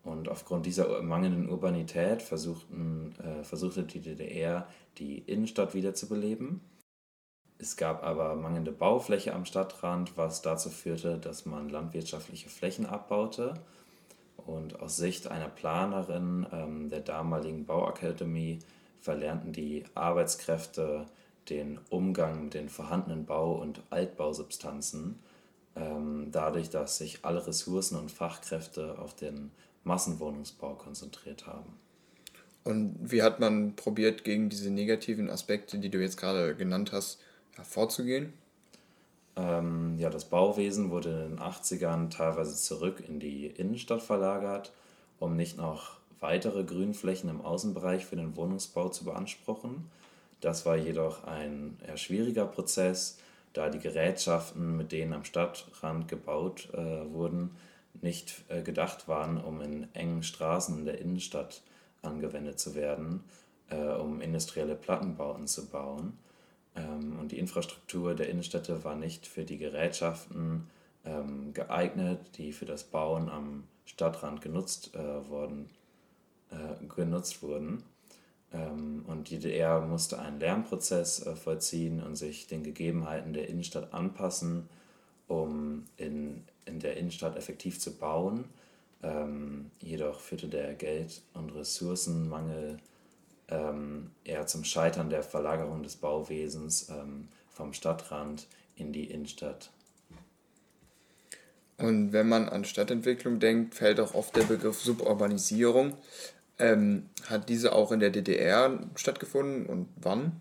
und 0.09 0.29
aufgrund 0.29 0.67
dieser 0.67 1.03
mangelnden 1.03 1.49
Urbanität 1.51 2.23
versuchten, 2.23 3.15
äh, 3.23 3.45
versuchte 3.45 3.83
die 3.83 4.01
DDR, 4.01 4.67
die 4.99 5.19
Innenstadt 5.19 5.75
wiederzubeleben. 5.75 6.61
Es 7.59 7.77
gab 7.77 8.05
aber 8.05 8.37
mangelnde 8.37 8.73
Baufläche 8.73 9.35
am 9.35 9.45
Stadtrand, 9.45 10.17
was 10.17 10.43
dazu 10.43 10.71
führte, 10.71 11.19
dass 11.19 11.45
man 11.45 11.69
landwirtschaftliche 11.69 12.49
Flächen 12.49 12.87
abbaute. 12.87 13.55
Und 14.37 14.81
aus 14.81 14.97
Sicht 14.97 15.29
einer 15.29 15.49
Planerin 15.49 16.47
ähm, 16.53 16.89
der 16.89 17.01
damaligen 17.01 17.67
Bauakademie 17.67 18.61
verlernten 19.01 19.53
die 19.53 19.85
Arbeitskräfte 19.95 21.07
den 21.49 21.79
Umgang 21.89 22.45
mit 22.45 22.55
den 22.55 22.69
vorhandenen 22.69 23.25
Bau- 23.25 23.61
und 23.61 23.83
Altbausubstanzen, 23.91 25.19
ähm, 25.77 26.29
dadurch, 26.31 26.71
dass 26.71 26.99
sich 26.99 27.25
alle 27.25 27.47
Ressourcen 27.47 27.97
und 27.97 28.11
Fachkräfte 28.11 28.99
auf 28.99 29.15
den 29.15 29.51
Massenwohnungsbau 29.85 30.75
konzentriert 30.75 31.47
haben. 31.47 31.79
Und 32.65 32.97
wie 33.01 33.23
hat 33.23 33.41
man 33.41 33.77
probiert, 33.77 34.25
gegen 34.25 34.51
diese 34.51 34.71
negativen 34.71 35.31
Aspekte, 35.31 35.79
die 35.79 35.89
du 35.89 36.01
jetzt 36.01 36.19
gerade 36.19 36.55
genannt 36.55 36.93
hast, 36.93 37.19
vorzugehen? 37.63 38.35
Ähm, 39.37 39.97
ja, 39.99 40.11
das 40.11 40.27
Bauwesen 40.27 40.91
wurde 40.91 41.25
in 41.27 41.37
den 41.37 41.39
80ern 41.39 42.11
teilweise 42.11 42.57
zurück 42.57 43.03
in 43.07 43.21
die 43.21 43.47
Innenstadt 43.47 44.03
verlagert, 44.03 44.73
um 45.19 45.37
nicht 45.37 45.57
noch 45.57 45.98
weitere 46.21 46.65
Grünflächen 46.65 47.31
im 47.31 47.41
Außenbereich 47.41 48.07
für 48.07 48.17
den 48.17 48.37
Wohnungsbau 48.37 48.89
zu 48.89 49.05
beanspruchen. 49.05 49.91
Das 50.41 50.67
war 50.67 50.77
jedoch 50.77 51.25
ein 51.25 51.77
eher 51.87 51.97
schwieriger 51.97 52.47
Prozess, 52.47 53.19
da 53.53 53.71
die 53.71 53.79
Gerätschaften, 53.79 54.77
mit 54.77 54.93
denen 54.93 55.13
am 55.13 55.25
Stadtrand 55.25 56.09
gebaut 56.09 56.69
äh, 56.73 57.13
wurden, 57.13 57.51
nicht 58.01 58.45
äh, 58.49 58.63
gedacht 58.63 59.09
waren, 59.09 59.43
um 59.43 59.61
in 59.61 59.93
engen 59.95 60.23
Straßen 60.23 60.79
in 60.79 60.85
der 60.85 61.01
Innenstadt 61.01 61.63
angewendet 62.03 62.61
zu 62.61 62.75
werden, 62.75 63.25
äh, 63.71 63.77
um 63.77 64.21
industrielle 64.21 64.77
Plattenbauten 64.77 65.47
zu 65.47 65.67
bauen. 65.67 66.19
Ähm, 66.77 67.19
und 67.19 67.33
die 67.33 67.39
Infrastruktur 67.39 68.15
der 68.15 68.29
Innenstädte 68.29 68.85
war 68.85 68.95
nicht 68.95 69.27
für 69.27 69.45
die 69.45 69.59
Gerätschaften 69.59 70.69
ähm, 71.05 71.53
geeignet, 71.55 72.21
die 72.37 72.53
für 72.53 72.67
das 72.67 72.85
Bauen 72.85 73.29
am 73.29 73.65
Stadtrand 73.87 74.43
genutzt, 74.43 74.95
äh, 74.95 75.29
worden, 75.29 75.71
äh, 76.51 76.87
genutzt 76.87 77.43
wurden. 77.43 77.83
Ähm, 78.53 79.05
und 79.07 79.31
die 79.31 79.39
DDR 79.39 79.81
musste 79.81 80.19
einen 80.19 80.41
Lernprozess 80.41 81.27
äh, 81.27 81.37
vollziehen 81.37 82.03
und 82.03 82.17
sich 82.17 82.47
den 82.47 82.63
Gegebenheiten 82.63 83.33
der 83.33 83.49
Innenstadt 83.49 83.93
anpassen, 83.93 84.69
um 85.27 85.85
in 85.97 86.45
in 86.69 86.79
der 86.79 86.97
Innenstadt 86.97 87.37
effektiv 87.37 87.81
zu 87.81 87.97
bauen. 87.97 88.45
Ähm, 89.03 89.71
jedoch 89.81 90.21
führte 90.21 90.49
der 90.49 90.75
Geld- 90.75 91.23
und 91.35 91.51
Ressourcenmangel 91.51 92.79
ähm, 93.49 94.11
eher 94.25 94.47
zum 94.47 94.65
Scheitern 94.65 95.09
der 95.11 95.23
Verlagerung 95.23 95.83
des 95.83 95.97
Bauwesens 95.97 96.89
ähm, 96.91 97.29
vom 97.49 97.73
Stadtrand 97.73 98.47
in 98.77 98.93
die 98.93 99.05
Innenstadt. 99.05 99.71
Und 101.79 102.13
wenn 102.13 102.29
man 102.29 102.49
an 102.49 102.65
Stadtentwicklung 102.65 103.39
denkt, 103.39 103.77
fällt 103.77 104.01
auch 104.01 104.15
oft 104.15 104.35
der 104.35 104.43
Begriff 104.43 104.81
Suburbanisierung. 104.81 105.95
Ähm, 106.59 107.09
hat 107.29 107.49
diese 107.49 107.73
auch 107.73 107.93
in 107.93 108.01
der 108.01 108.11
DDR 108.11 108.81
stattgefunden 108.97 109.67
und 109.67 109.89
wann? 109.97 110.41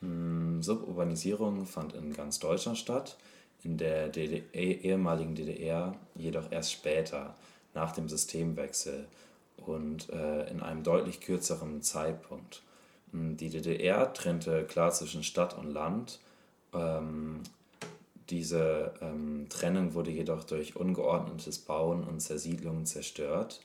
Hm, 0.00 0.62
Suburbanisierung 0.62 1.66
fand 1.66 1.94
in 1.94 2.14
ganz 2.14 2.38
Deutschland 2.38 2.78
statt 2.78 3.16
in 3.64 3.78
der 3.78 4.08
DDR, 4.08 4.42
eh, 4.52 4.72
ehemaligen 4.72 5.34
DDR 5.34 5.94
jedoch 6.14 6.52
erst 6.52 6.72
später, 6.72 7.34
nach 7.72 7.92
dem 7.92 8.08
Systemwechsel 8.08 9.06
und 9.66 10.10
äh, 10.10 10.48
in 10.50 10.60
einem 10.60 10.84
deutlich 10.84 11.20
kürzeren 11.20 11.82
Zeitpunkt. 11.82 12.62
Hm, 13.12 13.36
die 13.36 13.48
DDR 13.48 14.12
trennte 14.12 14.64
klar 14.64 14.92
zwischen 14.92 15.24
Stadt 15.24 15.56
und 15.58 15.72
Land. 15.72 16.20
Ähm, 16.72 17.40
diese 18.30 18.92
ähm, 19.00 19.46
Trennung 19.48 19.94
wurde 19.94 20.10
jedoch 20.10 20.44
durch 20.44 20.76
ungeordnetes 20.76 21.58
Bauen 21.58 22.04
und 22.04 22.20
Zersiedlungen 22.20 22.86
zerstört. 22.86 23.60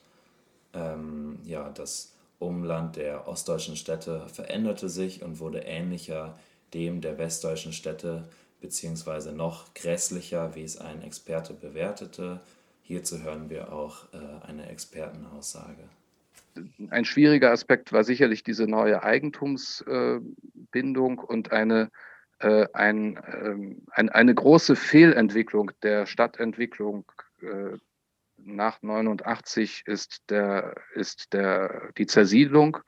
Ähm, 0.74 1.38
ja, 1.44 1.70
das 1.70 2.14
Umland 2.38 2.96
der 2.96 3.28
ostdeutschen 3.28 3.76
Städte 3.76 4.26
veränderte 4.28 4.88
sich 4.88 5.22
und 5.22 5.40
wurde 5.40 5.60
ähnlicher 5.60 6.38
dem 6.74 7.00
der 7.00 7.18
westdeutschen 7.18 7.72
Städte 7.72 8.28
beziehungsweise 8.60 9.32
noch 9.32 9.72
grässlicher, 9.74 10.54
wie 10.54 10.64
es 10.64 10.78
ein 10.78 11.02
Experte 11.02 11.54
bewertete. 11.54 12.40
Hierzu 12.82 13.22
hören 13.22 13.50
wir 13.50 13.72
auch 13.72 14.04
äh, 14.12 14.18
eine 14.46 14.68
Expertenaussage. 14.68 15.88
Ein 16.90 17.04
schwieriger 17.04 17.52
Aspekt 17.52 17.92
war 17.92 18.02
sicherlich 18.04 18.42
diese 18.42 18.66
neue 18.66 19.02
Eigentumsbindung 19.02 21.18
äh, 21.18 21.26
und 21.26 21.52
eine, 21.52 21.90
äh, 22.40 22.66
ein, 22.72 23.20
ähm, 23.32 23.82
ein, 23.92 24.08
eine 24.08 24.34
große 24.34 24.74
Fehlentwicklung 24.76 25.70
der 25.82 26.06
Stadtentwicklung 26.06 27.04
äh, 27.42 27.76
nach 28.54 28.82
89 28.82 29.84
ist, 29.86 30.22
der, 30.30 30.74
ist 30.94 31.32
der, 31.32 31.90
die 31.98 32.06
Zersiedlung, 32.06 32.78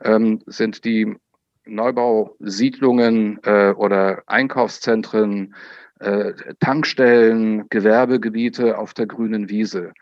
ähm, 0.00 0.42
sind 0.46 0.84
die 0.84 1.16
Neubausiedlungen 1.64 3.40
äh, 3.42 3.72
oder 3.76 4.22
Einkaufszentren, 4.26 5.54
äh, 5.98 6.32
Tankstellen, 6.60 7.68
Gewerbegebiete 7.68 8.78
auf 8.78 8.94
der 8.94 9.06
grünen 9.06 9.48
Wiese. 9.48 9.92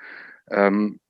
Ähm, 0.51 1.01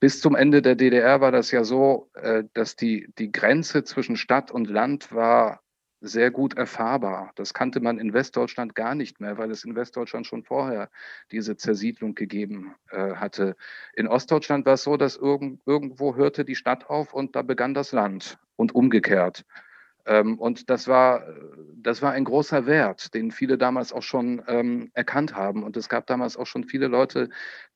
bis 0.00 0.20
zum 0.20 0.34
Ende 0.34 0.62
der 0.62 0.74
DDR 0.74 1.20
war 1.20 1.32
das 1.32 1.50
ja 1.50 1.64
so, 1.64 2.10
äh, 2.14 2.44
dass 2.52 2.76
die, 2.76 3.08
die 3.18 3.32
Grenze 3.32 3.84
zwischen 3.84 4.16
Stadt 4.16 4.50
und 4.50 4.68
Land 4.68 5.12
war 5.12 5.60
sehr 6.06 6.30
gut 6.30 6.56
erfahrbar. 6.56 7.32
Das 7.34 7.54
kannte 7.54 7.80
man 7.80 7.98
in 7.98 8.12
Westdeutschland 8.12 8.74
gar 8.74 8.94
nicht 8.94 9.20
mehr, 9.20 9.38
weil 9.38 9.50
es 9.50 9.64
in 9.64 9.74
Westdeutschland 9.74 10.26
schon 10.26 10.42
vorher 10.42 10.90
diese 11.32 11.56
Zersiedlung 11.56 12.14
gegeben 12.14 12.74
äh, 12.90 13.14
hatte. 13.14 13.56
In 13.94 14.08
Ostdeutschland 14.08 14.66
war 14.66 14.74
es 14.74 14.82
so, 14.82 14.96
dass 14.96 15.16
irgend, 15.16 15.60
irgendwo 15.66 16.16
hörte 16.16 16.44
die 16.44 16.54
Stadt 16.54 16.88
auf 16.88 17.12
und 17.12 17.36
da 17.36 17.42
begann 17.42 17.74
das 17.74 17.92
Land 17.92 18.38
und 18.56 18.74
umgekehrt. 18.74 19.44
Ähm, 20.06 20.38
und 20.38 20.70
das 20.70 20.88
war, 20.88 21.24
das 21.76 22.02
war 22.02 22.12
ein 22.12 22.24
großer 22.24 22.66
Wert, 22.66 23.14
den 23.14 23.30
viele 23.30 23.58
damals 23.58 23.92
auch 23.92 24.02
schon 24.02 24.42
ähm, 24.46 24.90
erkannt 24.94 25.34
haben. 25.34 25.62
Und 25.62 25.76
es 25.76 25.88
gab 25.88 26.06
damals 26.06 26.36
auch 26.36 26.46
schon 26.46 26.64
viele 26.64 26.86
Leute, 26.86 27.28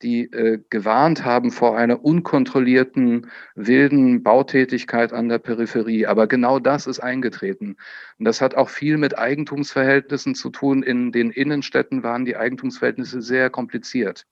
die 0.03 0.23
äh, 0.33 0.61
gewarnt 0.71 1.25
haben 1.25 1.51
vor 1.51 1.77
einer 1.77 2.05
unkontrollierten, 2.05 3.31
wilden 3.55 4.23
Bautätigkeit 4.23 5.13
an 5.13 5.29
der 5.29 5.39
Peripherie. 5.39 6.07
Aber 6.07 6.27
genau 6.27 6.59
das 6.59 6.87
ist 6.87 7.01
eingetreten. 7.01 7.77
Und 8.19 8.25
das 8.25 8.41
hat 8.41 8.55
auch 8.55 8.69
viel 8.69 8.97
mit 8.97 9.19
Eigentumsverhältnissen 9.19 10.35
zu 10.35 10.51
tun. 10.51 10.83
In 10.83 11.13
den 11.13 11.31
Innenstädten 11.31 12.03
waren 12.03 12.25
die 12.25 12.37
Eigentumsverhältnisse 12.37 13.23
sehr 13.23 13.51
kompliziert. 13.51 14.27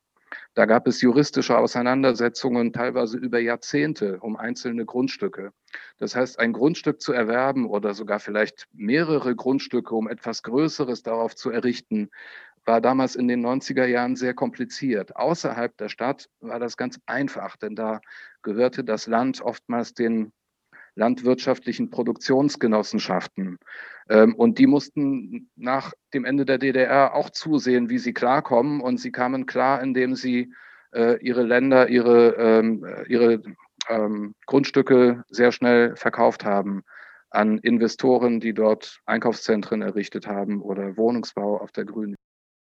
Da 0.59 0.67
gab 0.67 0.89
es 0.89 1.01
juristische 1.03 1.57
Auseinandersetzungen 1.57 2.73
teilweise 2.73 3.17
über 3.17 3.39
Jahrzehnte 3.39 4.19
um 4.19 4.37
einzelne 4.37 4.85
Grundstücke. 4.85 5.53
Das 5.99 6.17
heißt, 6.17 6.41
ein 6.41 6.53
Grundstück 6.53 7.01
zu 7.01 7.13
erwerben 7.13 7.65
oder 7.65 7.95
sogar 7.95 8.19
vielleicht 8.19 8.67
mehrere 8.73 9.37
Grundstücke, 9.37 9.95
um 9.95 10.09
etwas 10.09 10.43
Größeres 10.43 11.05
darauf 11.05 11.37
zu 11.37 11.51
errichten, 11.51 12.11
war 12.65 12.81
damals 12.81 13.15
in 13.15 13.29
den 13.29 13.41
90er 13.47 13.85
Jahren 13.85 14.17
sehr 14.17 14.35
kompliziert. 14.35 15.15
Außerhalb 15.15 15.77
der 15.77 15.91
Stadt 15.91 16.29
war 16.41 16.59
das 16.59 16.77
ganz 16.77 16.99
einfach, 17.07 17.57
denn 17.57 17.77
da 17.77 18.01
gehörte 18.43 18.83
das 18.83 19.07
Land 19.07 19.41
oftmals 19.41 19.95
den 19.95 20.33
landwirtschaftlichen 20.99 21.91
Produktionsgenossenschaften. 21.91 23.59
Ähm, 24.11 24.35
und 24.35 24.59
die 24.59 24.67
mussten 24.67 25.51
nach 25.57 25.93
dem 26.13 26.25
Ende 26.25 26.45
der 26.45 26.59
DDR 26.59 27.15
auch 27.15 27.31
zusehen, 27.31 27.89
wie 27.89 27.99
sie 27.99 28.13
klarkommen. 28.13 28.81
Und 28.81 28.99
sie 28.99 29.13
kamen 29.13 29.47
klar, 29.47 29.81
indem 29.83 30.15
sie 30.15 30.53
äh, 30.93 31.19
ihre 31.25 31.43
Länder, 31.43 31.89
ihre, 31.89 32.35
ähm, 32.37 32.85
ihre 33.09 33.43
ähm, 33.89 34.35
Grundstücke 34.47 35.25
sehr 35.31 35.53
schnell 35.53 35.97
verkauft 35.97 36.45
haben 36.45 36.83
an 37.31 37.59
Investoren, 37.59 38.41
die 38.41 38.55
dort 38.55 39.01
Einkaufszentren 39.05 39.83
errichtet 39.83 40.27
haben 40.27 40.63
oder 40.63 40.97
Wohnungsbau 40.97 41.59
auf 41.59 41.73
der 41.73 41.85
Grünen. 41.85 42.17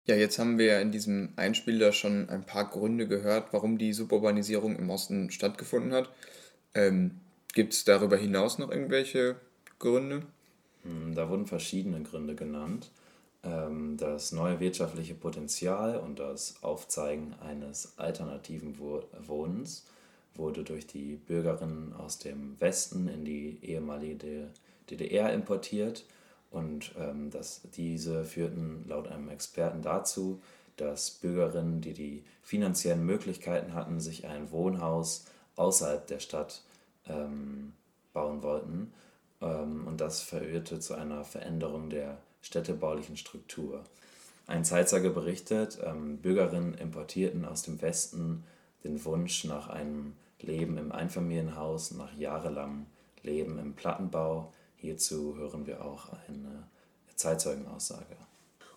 Ja, 0.06 0.16
jetzt 0.16 0.38
haben 0.38 0.58
wir 0.58 0.80
in 0.80 0.90
diesem 0.90 1.32
Einspieler 1.36 1.92
schon 1.92 2.28
ein 2.28 2.44
paar 2.44 2.68
Gründe 2.68 3.06
gehört, 3.08 3.52
warum 3.52 3.78
die 3.78 3.92
Suburbanisierung 3.92 4.76
im 4.76 4.90
Osten 4.90 5.30
stattgefunden 5.30 5.92
hat. 5.92 6.10
Ähm, 6.74 7.20
Gibt 7.54 7.72
es 7.72 7.84
darüber 7.84 8.16
hinaus 8.16 8.58
noch 8.58 8.70
irgendwelche 8.70 9.36
Gründe? 9.78 10.22
Hm, 10.82 11.14
da 11.14 11.28
wurden 11.28 11.46
verschiedene 11.46 12.02
Gründe 12.02 12.34
genannt. 12.34 12.90
Ähm, 13.44 13.96
das 13.96 14.32
neue 14.32 14.58
wirtschaftliche 14.58 15.14
Potenzial 15.14 15.98
und 15.98 16.18
das 16.18 16.56
Aufzeigen 16.62 17.34
eines 17.40 17.96
alternativen 17.96 18.76
Wohnens 18.78 19.86
wurde 20.34 20.64
durch 20.64 20.88
die 20.88 21.14
Bürgerinnen 21.14 21.94
aus 21.96 22.18
dem 22.18 22.60
Westen 22.60 23.06
in 23.06 23.24
die 23.24 23.58
ehemalige 23.62 24.48
DDR 24.90 25.32
importiert 25.32 26.04
und 26.50 26.92
ähm, 26.98 27.30
das, 27.30 27.62
diese 27.76 28.24
führten 28.24 28.84
laut 28.88 29.08
einem 29.08 29.28
Experten 29.28 29.80
dazu, 29.80 30.40
dass 30.76 31.10
Bürgerinnen, 31.10 31.80
die 31.80 31.92
die 31.92 32.24
finanziellen 32.42 33.06
Möglichkeiten 33.06 33.74
hatten, 33.74 34.00
sich 34.00 34.26
ein 34.26 34.50
Wohnhaus 34.50 35.26
außerhalb 35.54 36.04
der 36.08 36.18
Stadt 36.18 36.62
ähm, 37.08 37.72
bauen 38.12 38.42
wollten. 38.42 38.92
Ähm, 39.40 39.86
und 39.86 40.00
das 40.00 40.20
verirrte 40.22 40.80
zu 40.80 40.94
einer 40.94 41.24
Veränderung 41.24 41.90
der 41.90 42.18
städtebaulichen 42.42 43.16
Struktur. 43.16 43.84
Ein 44.46 44.64
Zeitzeuge 44.64 45.10
berichtet, 45.10 45.78
ähm, 45.82 46.18
Bürgerinnen 46.18 46.74
importierten 46.74 47.44
aus 47.44 47.62
dem 47.62 47.80
Westen 47.80 48.44
den 48.84 49.04
Wunsch 49.04 49.44
nach 49.44 49.68
einem 49.68 50.14
Leben 50.40 50.76
im 50.76 50.92
Einfamilienhaus, 50.92 51.92
nach 51.92 52.12
jahrelangem 52.14 52.86
Leben 53.22 53.58
im 53.58 53.74
Plattenbau. 53.74 54.52
Hierzu 54.76 55.36
hören 55.36 55.66
wir 55.66 55.82
auch 55.82 56.10
eine 56.28 56.68
Zeitzeugenaussage. 57.16 58.16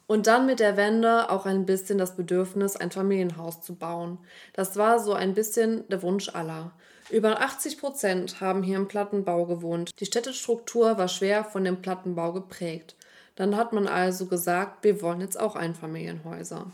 Und 0.07 0.27
dann 0.27 0.45
mit 0.45 0.61
der 0.61 0.77
Wende 0.77 1.29
auch 1.29 1.45
ein 1.45 1.65
bisschen 1.65 1.97
das 1.97 2.15
Bedürfnis, 2.15 2.77
ein 2.77 2.91
Familienhaus 2.91 3.61
zu 3.61 3.75
bauen. 3.75 4.19
Das 4.53 4.77
war 4.77 4.99
so 4.99 5.13
ein 5.13 5.33
bisschen 5.33 5.87
der 5.89 6.01
Wunsch 6.01 6.29
aller. 6.29 6.71
Über 7.09 7.39
80 7.39 7.79
Prozent 7.79 8.41
haben 8.41 8.63
hier 8.63 8.75
im 8.75 8.89
Plattenbau 8.89 9.45
gewohnt. 9.45 9.91
Die 9.99 10.05
Städtestruktur 10.05 10.97
war 10.97 11.07
schwer 11.07 11.45
von 11.45 11.63
dem 11.63 11.81
Plattenbau 11.81 12.33
geprägt. 12.33 12.95
Dann 13.35 13.55
hat 13.55 13.71
man 13.71 13.87
also 13.87 14.25
gesagt, 14.25 14.83
wir 14.83 15.01
wollen 15.01 15.21
jetzt 15.21 15.39
auch 15.39 15.55
Einfamilienhäuser. 15.55 16.71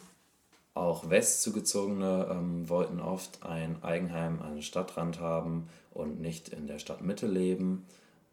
Auch 0.73 1.07
Westzugezogene 1.09 2.29
ähm, 2.31 2.67
wollten 2.67 2.99
oft 2.99 3.43
ein 3.43 3.83
Eigenheim 3.83 4.41
an 4.41 4.63
Stadtrand 4.63 5.19
haben 5.19 5.69
und 5.91 6.19
nicht 6.19 6.49
in 6.49 6.65
der 6.65 6.79
Stadtmitte 6.79 7.27
leben. 7.27 7.85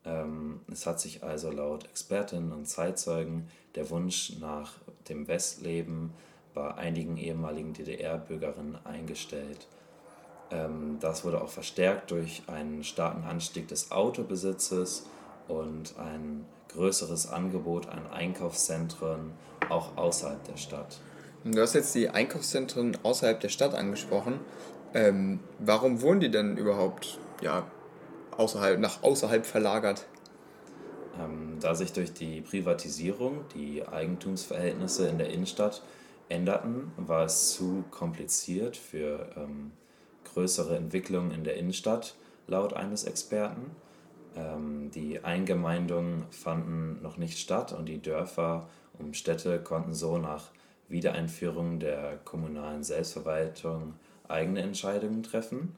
Ähm, 0.07 0.61
es 0.73 0.87
hat 0.87 1.01
sich 1.01 1.23
also 1.23 1.51
laut 1.51 1.85
Expertinnen 1.85 2.53
und 2.53 2.67
Zeitzeugen 2.67 3.49
der 3.75 3.91
Wunsch 3.91 4.39
nach 4.41 4.73
dem 5.11 5.29
Westleben 5.29 6.15
bei 6.55 6.73
einigen 6.75 7.19
ehemaligen 7.19 7.75
DDR-Bürgerinnen 7.75 8.79
eingestellt. 8.85 9.67
Ähm, 10.51 10.99
das 11.01 11.25
wurde 11.25 11.41
auch 11.41 11.49
verstärkt 11.49 12.11
durch 12.11 12.43
einen 12.47 12.85
starken 12.85 13.25
Anstieg 13.25 13.69
des 13.69 13.91
Autobesitzes 13.91 15.07
und 15.49 15.95
ein 15.99 16.45
größeres 16.69 17.31
Angebot 17.31 17.89
an 17.89 18.07
Einkaufszentren 18.11 19.33
auch 19.69 19.97
außerhalb 19.97 20.43
der 20.45 20.57
Stadt. 20.57 20.99
Du 21.45 21.61
hast 21.61 21.75
jetzt 21.75 21.95
die 21.95 22.09
Einkaufszentren 22.09 22.97
außerhalb 23.03 23.41
der 23.41 23.49
Stadt 23.49 23.75
angesprochen. 23.75 24.41
Ähm, 24.93 25.41
warum 25.59 26.03
wurden 26.03 26.21
die 26.21 26.31
denn 26.31 26.57
überhaupt 26.57 27.19
ja, 27.41 27.67
außerhalb, 28.37 28.79
nach 28.79 29.03
außerhalb 29.03 29.47
verlagert? 29.47 30.07
Ähm, 31.19 31.59
da 31.61 31.75
sich 31.75 31.93
durch 31.93 32.13
die 32.13 32.41
Privatisierung 32.41 33.45
die 33.55 33.87
Eigentumsverhältnisse 33.87 35.09
in 35.09 35.19
der 35.19 35.31
Innenstadt 35.31 35.83
änderten, 36.29 36.93
war 36.97 37.25
es 37.25 37.51
zu 37.51 37.85
kompliziert 37.91 38.77
für 38.77 39.31
ähm, 39.37 39.73
größere 40.33 40.77
Entwicklungen 40.77 41.31
in 41.31 41.45
der 41.45 41.57
Innenstadt, 41.57 42.15
laut 42.47 42.73
eines 42.73 43.05
Experten. 43.05 43.71
Ähm, 44.37 44.91
die 44.93 45.25
Eingemeindungen 45.25 46.25
fanden 46.31 47.03
noch 47.03 47.17
nicht 47.17 47.39
statt 47.39 47.73
und 47.73 47.87
die 47.87 48.01
Dörfer 48.01 48.69
und 48.99 49.17
Städte 49.17 49.61
konnten 49.61 49.95
so 49.95 50.19
nach 50.19 50.51
Wiedereinführung 50.89 51.79
der 51.79 52.19
kommunalen 52.25 52.83
Selbstverwaltung 52.83 53.95
eigene 54.29 54.63
Entscheidungen 54.63 55.23
treffen. 55.23 55.75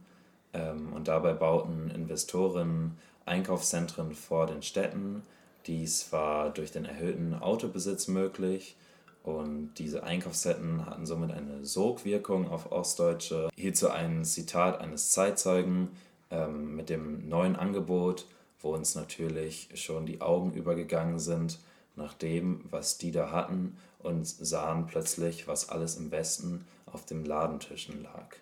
Ähm, 0.53 0.93
und 0.93 1.09
dabei 1.09 1.33
bauten 1.33 1.91
Investoren 1.91 2.99
Einkaufszentren 3.25 4.15
vor 4.15 4.47
den 4.47 4.62
Städten. 4.62 5.23
Dies 5.67 6.12
war 6.12 6.51
durch 6.51 6.73
den 6.73 6.85
erhöhten 6.85 7.35
Autobesitz 7.35 8.09
möglich 8.09 8.77
und 9.23 9.75
diese 9.79 10.03
Einkaufszetten 10.03 10.87
hatten 10.87 11.07
somit 11.07 11.31
eine 11.31 11.65
Sogwirkung 11.65 12.51
auf 12.51 12.73
Ostdeutsche. 12.73 13.51
Hierzu 13.55 13.89
ein 13.89 14.25
Zitat 14.25 14.81
eines 14.81 15.11
Zeitzeugen 15.11 15.91
ähm, 16.31 16.75
mit 16.75 16.89
dem 16.89 17.29
neuen 17.29 17.55
Angebot, 17.55 18.27
wo 18.61 18.75
uns 18.75 18.95
natürlich 18.95 19.69
schon 19.75 20.07
die 20.07 20.21
Augen 20.21 20.53
übergegangen 20.53 21.19
sind 21.19 21.59
nach 21.95 22.15
dem, 22.15 22.65
was 22.71 22.99
die 22.99 23.13
da 23.13 23.31
hatten 23.31 23.77
und 23.99 24.27
sahen 24.27 24.87
plötzlich, 24.87 25.47
was 25.47 25.69
alles 25.69 25.97
im 25.97 26.11
Westen 26.11 26.65
auf 26.87 27.05
den 27.05 27.25
Ladentischen 27.25 28.03
lag. 28.03 28.37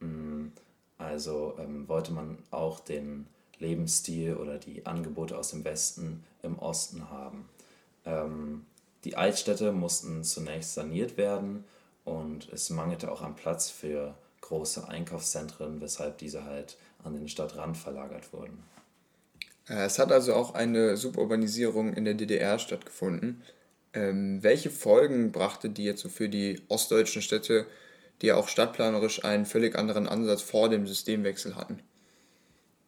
Mm, 0.00 0.48
also 0.98 1.54
ähm, 1.58 1.88
wollte 1.88 2.12
man 2.12 2.38
auch 2.50 2.80
den 2.80 3.26
Lebensstil 3.58 4.36
oder 4.36 4.58
die 4.58 4.86
Angebote 4.86 5.38
aus 5.38 5.50
dem 5.50 5.64
Westen 5.64 6.24
im 6.42 6.58
Osten 6.58 7.10
haben. 7.10 7.48
Ähm, 8.04 8.66
die 9.04 9.16
Altstädte 9.16 9.72
mussten 9.72 10.24
zunächst 10.24 10.74
saniert 10.74 11.16
werden 11.16 11.64
und 12.04 12.48
es 12.52 12.70
mangelte 12.70 13.10
auch 13.10 13.22
an 13.22 13.36
Platz 13.36 13.70
für 13.70 14.14
große 14.40 14.88
Einkaufszentren, 14.88 15.80
weshalb 15.80 16.18
diese 16.18 16.44
halt 16.44 16.76
an 17.04 17.14
den 17.14 17.28
Stadtrand 17.28 17.76
verlagert 17.76 18.32
wurden. 18.32 18.62
Äh, 19.68 19.84
es 19.84 19.98
hat 19.98 20.12
also 20.12 20.34
auch 20.34 20.54
eine 20.54 20.96
Suburbanisierung 20.96 21.94
in 21.94 22.04
der 22.04 22.14
DDR 22.14 22.58
stattgefunden. 22.58 23.42
Ähm, 23.92 24.42
welche 24.42 24.70
Folgen 24.70 25.32
brachte 25.32 25.70
die 25.70 25.84
jetzt 25.84 26.02
so 26.02 26.08
für 26.08 26.28
die 26.28 26.60
ostdeutschen 26.68 27.22
Städte, 27.22 27.66
die 28.20 28.26
ja 28.26 28.36
auch 28.36 28.48
stadtplanerisch 28.48 29.24
einen 29.24 29.46
völlig 29.46 29.76
anderen 29.76 30.06
Ansatz 30.06 30.42
vor 30.42 30.68
dem 30.68 30.86
Systemwechsel 30.86 31.56
hatten? 31.56 31.80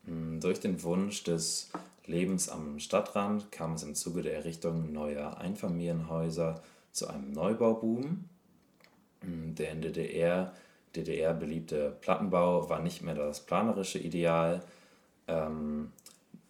Hm, 0.07 0.40
durch 0.40 0.61
den 0.61 0.83
Wunsch 0.83 1.25
des 1.25 1.70
Lebens 2.12 2.48
am 2.48 2.79
Stadtrand 2.79 3.51
kam 3.51 3.72
es 3.72 3.83
im 3.83 3.94
Zuge 3.94 4.22
der 4.22 4.37
Errichtung 4.37 4.92
neuer 4.92 5.38
Einfamilienhäuser 5.38 6.62
zu 6.92 7.09
einem 7.09 7.33
Neubauboom. 7.33 8.25
Hm, 9.22 9.55
der 9.55 9.72
in 9.72 9.81
DDR, 9.81 10.53
DDR 10.94 11.33
beliebte 11.33 11.96
Plattenbau 12.01 12.68
war 12.68 12.81
nicht 12.81 13.03
mehr 13.03 13.14
das 13.14 13.40
planerische 13.40 13.98
Ideal. 13.98 14.62
Ähm, 15.27 15.90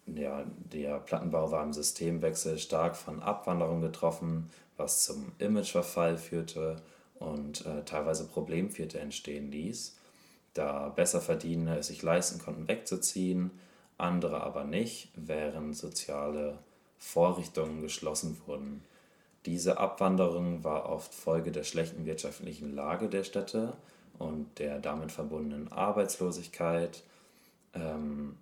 ja, 0.05 0.43
der 0.71 0.99
Plattenbau 0.99 1.49
war 1.51 1.63
im 1.63 1.71
Systemwechsel 1.71 2.59
stark 2.59 2.97
von 2.97 3.21
Abwanderung 3.21 3.79
getroffen, 3.79 4.49
was 4.75 5.05
zum 5.05 5.31
Imageverfall 5.39 6.17
führte 6.17 6.81
und 7.15 7.65
äh, 7.65 7.83
teilweise 7.85 8.27
Problemviertel 8.27 8.99
entstehen 8.99 9.49
ließ, 9.49 9.95
da 10.53 10.89
Besserverdienende 10.89 11.77
es 11.77 11.87
sich 11.87 12.01
leisten 12.01 12.39
konnten, 12.39 12.67
wegzuziehen 12.67 13.51
andere 13.97 14.41
aber 14.41 14.63
nicht, 14.63 15.11
während 15.15 15.75
soziale 15.75 16.59
Vorrichtungen 16.97 17.81
geschlossen 17.81 18.39
wurden. 18.45 18.83
Diese 19.45 19.77
Abwanderung 19.77 20.63
war 20.63 20.89
oft 20.89 21.13
Folge 21.13 21.51
der 21.51 21.63
schlechten 21.63 22.05
wirtschaftlichen 22.05 22.73
Lage 22.73 23.09
der 23.09 23.23
Städte 23.23 23.73
und 24.17 24.59
der 24.59 24.79
damit 24.79 25.11
verbundenen 25.11 25.71
Arbeitslosigkeit, 25.71 27.03
ähm, 27.73 28.37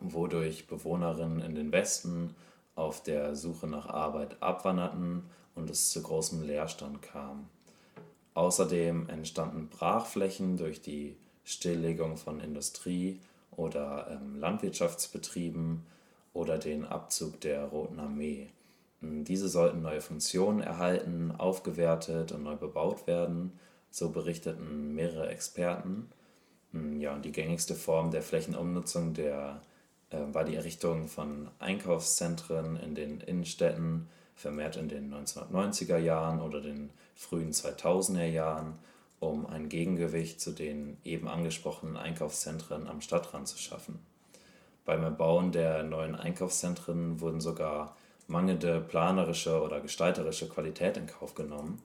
wodurch 0.00 0.66
Bewohnerinnen 0.68 1.40
in 1.40 1.54
den 1.54 1.72
Westen 1.72 2.34
auf 2.74 3.02
der 3.02 3.34
Suche 3.34 3.66
nach 3.66 3.86
Arbeit 3.86 4.42
abwanderten 4.42 5.24
und 5.54 5.68
es 5.70 5.90
zu 5.90 6.02
großem 6.02 6.42
Leerstand 6.42 7.02
kam. 7.02 7.48
Außerdem 8.34 9.08
entstanden 9.08 9.68
Brachflächen 9.68 10.56
durch 10.56 10.80
die 10.80 11.16
Stilllegung 11.44 12.16
von 12.16 12.40
Industrie 12.40 13.20
oder 13.56 14.08
ähm, 14.10 14.38
Landwirtschaftsbetrieben 14.38 15.84
oder 16.32 16.58
den 16.58 16.84
Abzug 16.84 17.40
der 17.40 17.64
Roten 17.64 18.00
Armee. 18.00 18.48
Hm, 19.00 19.24
diese 19.24 19.48
sollten 19.48 19.82
neue 19.82 20.00
Funktionen 20.00 20.60
erhalten, 20.60 21.32
aufgewertet 21.36 22.32
und 22.32 22.42
neu 22.44 22.56
bebaut 22.56 23.06
werden, 23.06 23.52
so 23.90 24.10
berichteten 24.10 24.94
mehrere 24.94 25.28
Experten. 25.28 26.08
Hm, 26.72 27.00
ja, 27.00 27.14
und 27.14 27.24
die 27.24 27.32
gängigste 27.32 27.74
Form 27.74 28.10
der 28.10 28.22
Flächenumnutzung 28.22 29.12
der, 29.14 29.60
äh, 30.10 30.18
war 30.32 30.44
die 30.44 30.56
Errichtung 30.56 31.08
von 31.08 31.48
Einkaufszentren 31.58 32.76
in 32.76 32.94
den 32.94 33.20
Innenstädten, 33.20 34.08
vermehrt 34.34 34.76
in 34.76 34.88
den 34.88 35.12
1990er 35.12 35.98
Jahren 35.98 36.40
oder 36.40 36.60
den 36.60 36.90
frühen 37.14 37.52
2000er 37.52 38.24
Jahren, 38.24 38.78
um 39.22 39.46
ein 39.46 39.68
Gegengewicht 39.68 40.40
zu 40.40 40.50
den 40.50 40.96
eben 41.04 41.28
angesprochenen 41.28 41.96
Einkaufszentren 41.96 42.88
am 42.88 43.00
Stadtrand 43.00 43.46
zu 43.46 43.56
schaffen. 43.56 44.00
Beim 44.84 45.04
Erbauen 45.04 45.52
der 45.52 45.84
neuen 45.84 46.16
Einkaufszentren 46.16 47.20
wurden 47.20 47.40
sogar 47.40 47.96
mangelnde 48.26 48.80
planerische 48.80 49.62
oder 49.62 49.80
gestalterische 49.80 50.48
Qualität 50.48 50.96
in 50.96 51.06
Kauf 51.06 51.34
genommen. 51.36 51.80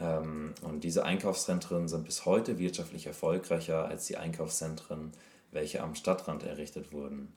Ähm, 0.00 0.54
und 0.62 0.82
diese 0.82 1.04
Einkaufszentren 1.04 1.86
sind 1.86 2.04
bis 2.04 2.26
heute 2.26 2.58
wirtschaftlich 2.58 3.06
erfolgreicher 3.06 3.86
als 3.86 4.06
die 4.06 4.16
Einkaufszentren, 4.16 5.12
welche 5.52 5.80
am 5.80 5.94
Stadtrand 5.94 6.42
errichtet 6.42 6.92
wurden. 6.92 7.32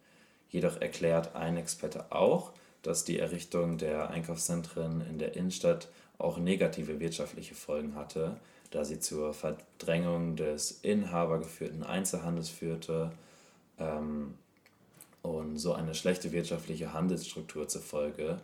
Jedoch 0.50 0.82
erklärt 0.82 1.36
ein 1.36 1.58
Experte 1.58 2.12
auch, 2.12 2.54
dass 2.82 3.06
die 3.06 3.20
Errichtung 3.20 3.78
der 3.78 4.10
Einkaufszentren 4.10 5.02
in 5.02 5.20
der 5.20 5.36
Innenstadt 5.36 5.90
auch 6.18 6.40
negative 6.40 7.00
wirtschaftliche 7.00 7.54
Folgen 7.54 7.94
hatte, 7.94 8.38
da 8.72 8.86
sie 8.86 9.00
zur 9.00 9.34
Verdrängung 9.34 10.36
des 10.36 10.72
inhabergeführten 10.82 11.84
Einzelhandels 11.84 12.50
führte 12.50 13.12
ähm, 13.80 14.36
und 15.22 15.58
so 15.58 15.74
eine 15.74 15.96
schlechte 15.96 16.32
wirtschaftliche 16.32 16.94
Handelsstruktur 16.94 17.68
zur 17.68 17.82
Folge 17.82 18.42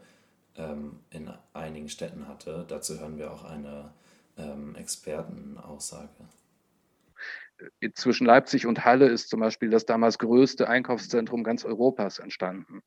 ähm, 0.57 0.99
in 1.09 1.31
einigen 1.53 1.89
Städten 1.89 2.27
hatte. 2.27 2.65
Dazu 2.67 2.99
hören 2.99 3.17
wir 3.17 3.31
auch 3.31 3.43
eine 3.43 3.91
ähm, 4.37 4.75
Expertenaussage. 4.75 6.09
Zwischen 7.93 8.25
Leipzig 8.25 8.65
und 8.65 8.83
Halle 8.83 9.07
ist 9.07 9.29
zum 9.29 9.39
Beispiel 9.39 9.69
das 9.69 9.85
damals 9.85 10.17
größte 10.17 10.67
Einkaufszentrum 10.67 11.43
ganz 11.43 11.63
Europas 11.63 12.19
entstanden. 12.19 12.81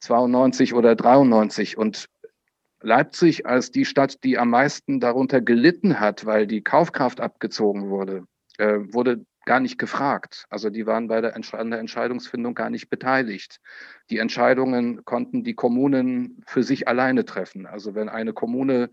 92 0.00 0.74
oder 0.74 0.94
93. 0.94 1.78
Und 1.78 2.08
Leipzig 2.80 3.46
als 3.46 3.70
die 3.70 3.84
Stadt, 3.84 4.22
die 4.24 4.38
am 4.38 4.50
meisten 4.50 5.00
darunter 5.00 5.40
gelitten 5.40 6.00
hat, 6.00 6.26
weil 6.26 6.46
die 6.46 6.62
Kaufkraft 6.62 7.20
abgezogen 7.20 7.90
wurde, 7.90 8.24
äh, 8.58 8.78
wurde 8.92 9.24
gar 9.46 9.60
nicht 9.60 9.78
gefragt. 9.78 10.44
Also 10.50 10.68
die 10.68 10.86
waren 10.86 11.08
bei 11.08 11.20
der, 11.20 11.34
an 11.34 11.70
der 11.70 11.80
Entscheidungsfindung 11.80 12.54
gar 12.54 12.70
nicht 12.70 12.90
beteiligt. 12.90 13.60
Die 14.10 14.18
Entscheidungen 14.18 15.04
konnten 15.04 15.42
die 15.42 15.54
Kommunen 15.54 16.42
für 16.46 16.62
sich 16.62 16.86
alleine 16.86 17.24
treffen. 17.24 17.66
Also 17.66 17.94
wenn 17.94 18.10
eine 18.10 18.34
Kommune 18.34 18.90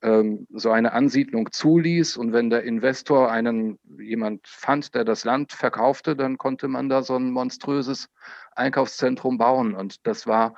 ähm, 0.00 0.46
so 0.50 0.70
eine 0.70 0.92
Ansiedlung 0.92 1.50
zuließ 1.50 2.16
und 2.16 2.32
wenn 2.32 2.50
der 2.50 2.62
Investor 2.62 3.32
einen 3.32 3.78
jemand 3.98 4.46
fand, 4.46 4.94
der 4.94 5.04
das 5.04 5.24
Land 5.24 5.52
verkaufte, 5.52 6.14
dann 6.14 6.38
konnte 6.38 6.68
man 6.68 6.88
da 6.88 7.02
so 7.02 7.16
ein 7.16 7.32
monströses 7.32 8.08
Einkaufszentrum 8.54 9.36
bauen. 9.38 9.74
Und 9.74 10.06
das 10.06 10.28
war, 10.28 10.54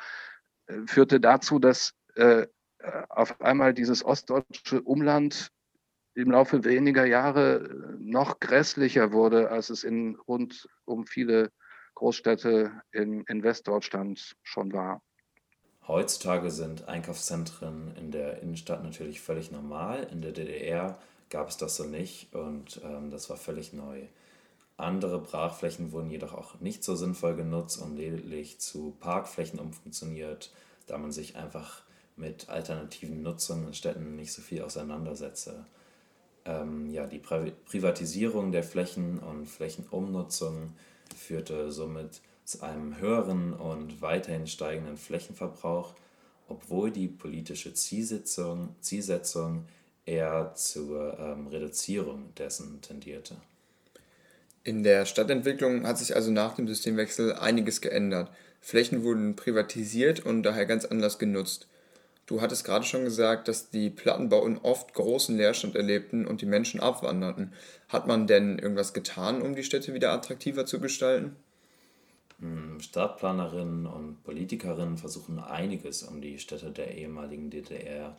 äh, 0.67 0.75
führte 0.87 1.19
dazu, 1.19 1.59
dass 1.59 1.95
äh, 2.17 2.47
auf 3.09 3.41
einmal 3.41 3.75
dieses 3.75 4.05
ostdeutsche 4.05 4.83
Umland 4.83 5.51
im 6.15 6.31
Laufe 6.31 6.65
weniger 6.65 7.07
Jahre 7.07 7.97
noch 7.99 8.41
grässlicher 8.41 9.13
wurde, 9.13 9.51
als 9.51 9.71
es 9.71 9.85
in 9.85 10.17
rund 10.17 10.69
um 10.85 11.07
viele 11.07 11.51
Großstädte 11.95 12.73
in, 12.93 13.23
in 13.25 13.43
Westdeutschland 13.43 14.37
schon 14.43 14.73
war. 14.73 15.03
Heutzutage 15.87 16.51
sind 16.51 16.89
Einkaufszentren 16.89 17.95
in 17.97 18.11
der 18.11 18.43
Innenstadt 18.43 18.83
natürlich 18.83 19.21
völlig 19.21 19.51
normal. 19.51 20.07
In 20.11 20.23
der 20.23 20.33
DDR 20.33 20.99
gab 21.31 21.49
es 21.49 21.57
das 21.57 21.77
so 21.77 21.85
nicht 21.85 22.35
und 22.35 22.81
ähm, 22.85 23.11
das 23.11 23.31
war 23.31 23.37
völlig 23.37 23.73
neu. 23.73 24.03
Andere 24.77 25.21
Brachflächen 25.21 25.93
wurden 25.93 26.11
jedoch 26.11 26.33
auch 26.33 26.61
nicht 26.61 26.85
so 26.85 26.97
sinnvoll 26.97 27.35
genutzt 27.35 27.81
und 27.83 27.97
lediglich 27.97 28.61
zu 28.61 28.97
Parkflächen 29.01 29.59
umfunktioniert, 29.59 30.53
da 30.87 30.97
man 30.97 31.13
sich 31.13 31.37
einfach 31.37 31.83
mit 32.21 32.49
alternativen 32.49 33.23
Nutzungen 33.23 33.69
in 33.69 33.75
Städten 33.75 34.17
nicht 34.17 34.33
so 34.33 34.43
viel 34.43 34.63
auseinandersetze. 34.63 35.65
Ähm, 36.45 36.91
ja, 36.91 37.07
die 37.07 37.19
Pri 37.19 37.53
Privatisierung 37.67 38.53
der 38.53 38.63
Flächen 38.63 39.19
und 39.19 39.47
Flächenumnutzung 39.47 40.75
führte 41.17 41.73
somit 41.73 42.21
zu 42.45 42.63
einem 42.63 42.99
höheren 42.99 43.53
und 43.53 44.03
weiterhin 44.03 44.47
steigenden 44.47 44.97
Flächenverbrauch, 44.97 45.95
obwohl 46.49 46.91
die 46.91 47.09
politische 47.09 47.75
Zielsetzung, 47.75 48.75
Zielsetzung 48.81 49.67
eher 50.07 50.53
zur 50.55 51.19
ähm, 51.19 51.47
Reduzierung 51.47 52.35
dessen 52.37 52.81
tendierte. 52.81 53.37
In 54.63 54.83
der 54.83 55.07
Stadtentwicklung 55.07 55.87
hat 55.87 55.99
sich 55.99 56.15
also 56.15 56.31
nach 56.31 56.57
dem 56.57 56.69
Systemwechsel 56.69 57.35
einiges 57.35 57.81
geändert. 57.81 58.31
Flächen 58.61 59.05
wurden 59.05 59.37
privatisiert 59.37 60.21
und 60.21 60.43
daher 60.43 60.67
ganz 60.67 60.85
anders 60.85 61.19
genutzt. 61.19 61.67
Du 62.31 62.41
hattest 62.41 62.65
gerade 62.65 62.85
schon 62.85 63.03
gesagt, 63.03 63.49
dass 63.49 63.71
die 63.71 63.91
Plattenbauten 63.91 64.59
oft 64.59 64.95
großen 64.95 65.37
Leerstand 65.37 65.75
erlebten 65.75 66.27
und 66.27 66.43
die 66.43 66.47
Menschen 66.47 66.79
abwanderten. 66.79 67.53
Hat 67.89 68.07
man 68.07 68.29
denn 68.29 68.57
irgendwas 68.61 68.93
getan, 68.93 69.43
um 69.43 69.57
die 69.57 69.65
Städte 69.65 69.95
wieder 69.95 70.13
attraktiver 70.13 70.65
zu 70.65 70.79
gestalten? 70.79 71.35
Hm, 72.39 72.79
Stadtplanerinnen 72.79 73.85
und 73.85 74.23
Politikerinnen 74.23 74.97
versuchen 74.97 75.41
einiges, 75.41 76.05
um 76.05 76.21
die 76.21 76.39
Städte 76.39 76.71
der 76.71 76.97
ehemaligen 76.97 77.51
DDR 77.51 78.17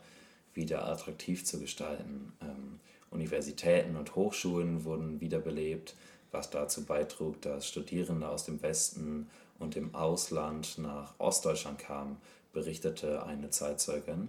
wieder 0.52 0.86
attraktiv 0.86 1.46
zu 1.46 1.58
gestalten. 1.58 2.34
Ähm, 2.42 2.80
Universitäten 3.10 3.96
und 3.96 4.14
Hochschulen 4.14 4.84
wurden 4.84 5.22
wiederbelebt, 5.22 5.94
was 6.32 6.50
dazu 6.50 6.84
beitrug, 6.84 7.40
dass 7.40 7.66
Studierende 7.66 8.28
aus 8.28 8.44
dem 8.44 8.60
Westen 8.60 9.30
und 9.58 9.74
dem 9.74 9.94
Ausland 9.94 10.76
nach 10.76 11.14
Ostdeutschland 11.16 11.78
kamen, 11.78 12.18
berichtete 12.52 13.24
eine 13.24 13.50
Zeitzeugin. 13.50 14.28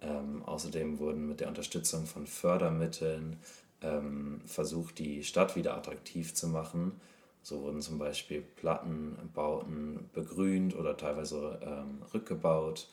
Ähm, 0.00 0.42
außerdem 0.44 0.98
wurden 0.98 1.26
mit 1.26 1.40
der 1.40 1.48
Unterstützung 1.48 2.06
von 2.06 2.26
Fördermitteln 2.26 3.38
ähm, 3.82 4.40
versucht, 4.46 4.98
die 4.98 5.24
Stadt 5.24 5.56
wieder 5.56 5.76
attraktiv 5.76 6.34
zu 6.34 6.48
machen 6.48 7.00
so 7.46 7.62
wurden 7.62 7.80
zum 7.80 7.96
Beispiel 7.96 8.42
Plattenbauten 8.42 10.10
begrünt 10.12 10.74
oder 10.74 10.96
teilweise 10.96 11.60
ähm, 11.62 12.02
rückgebaut. 12.12 12.88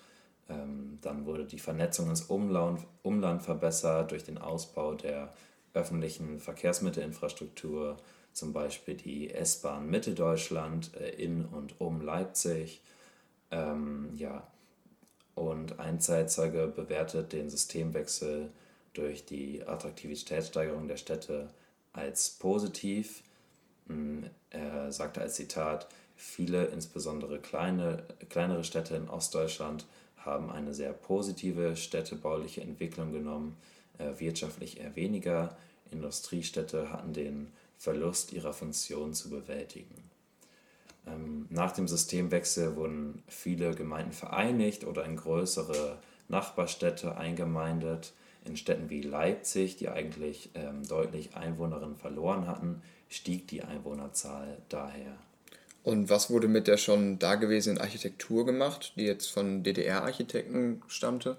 Ähm, 0.47 0.99
dann 1.01 1.25
wurde 1.25 1.45
die 1.45 1.57
Vernetzung 1.57 2.09
ins 2.09 2.21
Umland, 2.21 2.81
Umland 3.01 3.41
verbessert 3.41 4.11
durch 4.11 4.23
den 4.23 4.37
Ausbau 4.37 4.93
der 4.93 5.33
öffentlichen 5.73 6.39
Verkehrsmittelinfrastruktur, 6.39 7.97
zum 8.31 8.53
Beispiel 8.53 8.93
die 8.93 9.31
S-Bahn 9.31 9.89
Mitteldeutschland 9.89 10.95
äh, 10.97 11.09
in 11.09 11.45
und 11.45 11.81
um 11.81 12.01
Leipzig. 12.01 12.83
Ähm, 13.53 14.11
ja. 14.17 14.47
Und 15.35 15.79
ein 15.79 15.99
Zeitzeuge 15.99 16.67
bewertet 16.67 17.33
den 17.33 17.49
Systemwechsel 17.49 18.51
durch 18.93 19.25
die 19.25 19.65
Attraktivitätssteigerung 19.65 20.87
der 20.87 20.97
Städte 20.97 21.49
als 21.93 22.29
positiv 22.31 23.23
hm, 23.87 24.29
er 24.49 24.91
sagte 24.91 25.21
als 25.21 25.35
Zitat, 25.35 25.87
viele, 26.15 26.65
insbesondere 26.65 27.39
kleine, 27.39 28.03
kleinere 28.29 28.63
Städte 28.63 28.95
in 28.95 29.09
Ostdeutschland, 29.09 29.85
haben 30.17 30.49
eine 30.49 30.73
sehr 30.73 30.93
positive 30.93 31.75
städtebauliche 31.75 32.61
Entwicklung 32.61 33.11
genommen, 33.11 33.57
äh, 33.97 34.19
wirtschaftlich 34.19 34.79
eher 34.79 34.95
weniger. 34.95 35.57
Industriestädte 35.91 36.91
hatten 36.91 37.13
den 37.13 37.51
Verlust 37.77 38.31
ihrer 38.31 38.53
Funktion 38.53 39.13
zu 39.13 39.29
bewältigen. 39.29 40.12
Ähm, 41.07 41.47
nach 41.49 41.71
dem 41.71 41.87
Systemwechsel 41.87 42.75
wurden 42.75 43.23
viele 43.27 43.75
Gemeinden 43.75 44.13
vereinigt 44.13 44.85
oder 44.85 45.05
in 45.05 45.17
größere 45.17 45.99
Nachbarstädte 46.27 47.17
eingemeindet. 47.17 48.13
In 48.45 48.57
Städten 48.57 48.89
wie 48.89 49.01
Leipzig, 49.01 49.77
die 49.77 49.89
eigentlich 49.89 50.49
ähm, 50.53 50.85
deutlich 50.87 51.35
Einwohnerinnen 51.35 51.95
verloren 51.95 52.47
hatten, 52.47 52.81
stieg 53.09 53.47
die 53.47 53.63
Einwohnerzahl 53.63 54.57
daher. 54.69 55.17
Und 55.83 56.09
was 56.09 56.29
wurde 56.29 56.47
mit 56.47 56.67
der 56.67 56.77
schon 56.77 57.19
dagewesenen 57.19 57.77
Architektur 57.77 58.45
gemacht, 58.45 58.93
die 58.95 59.03
jetzt 59.03 59.27
von 59.27 59.63
DDR-Architekten 59.63 60.81
stammte? 60.87 61.37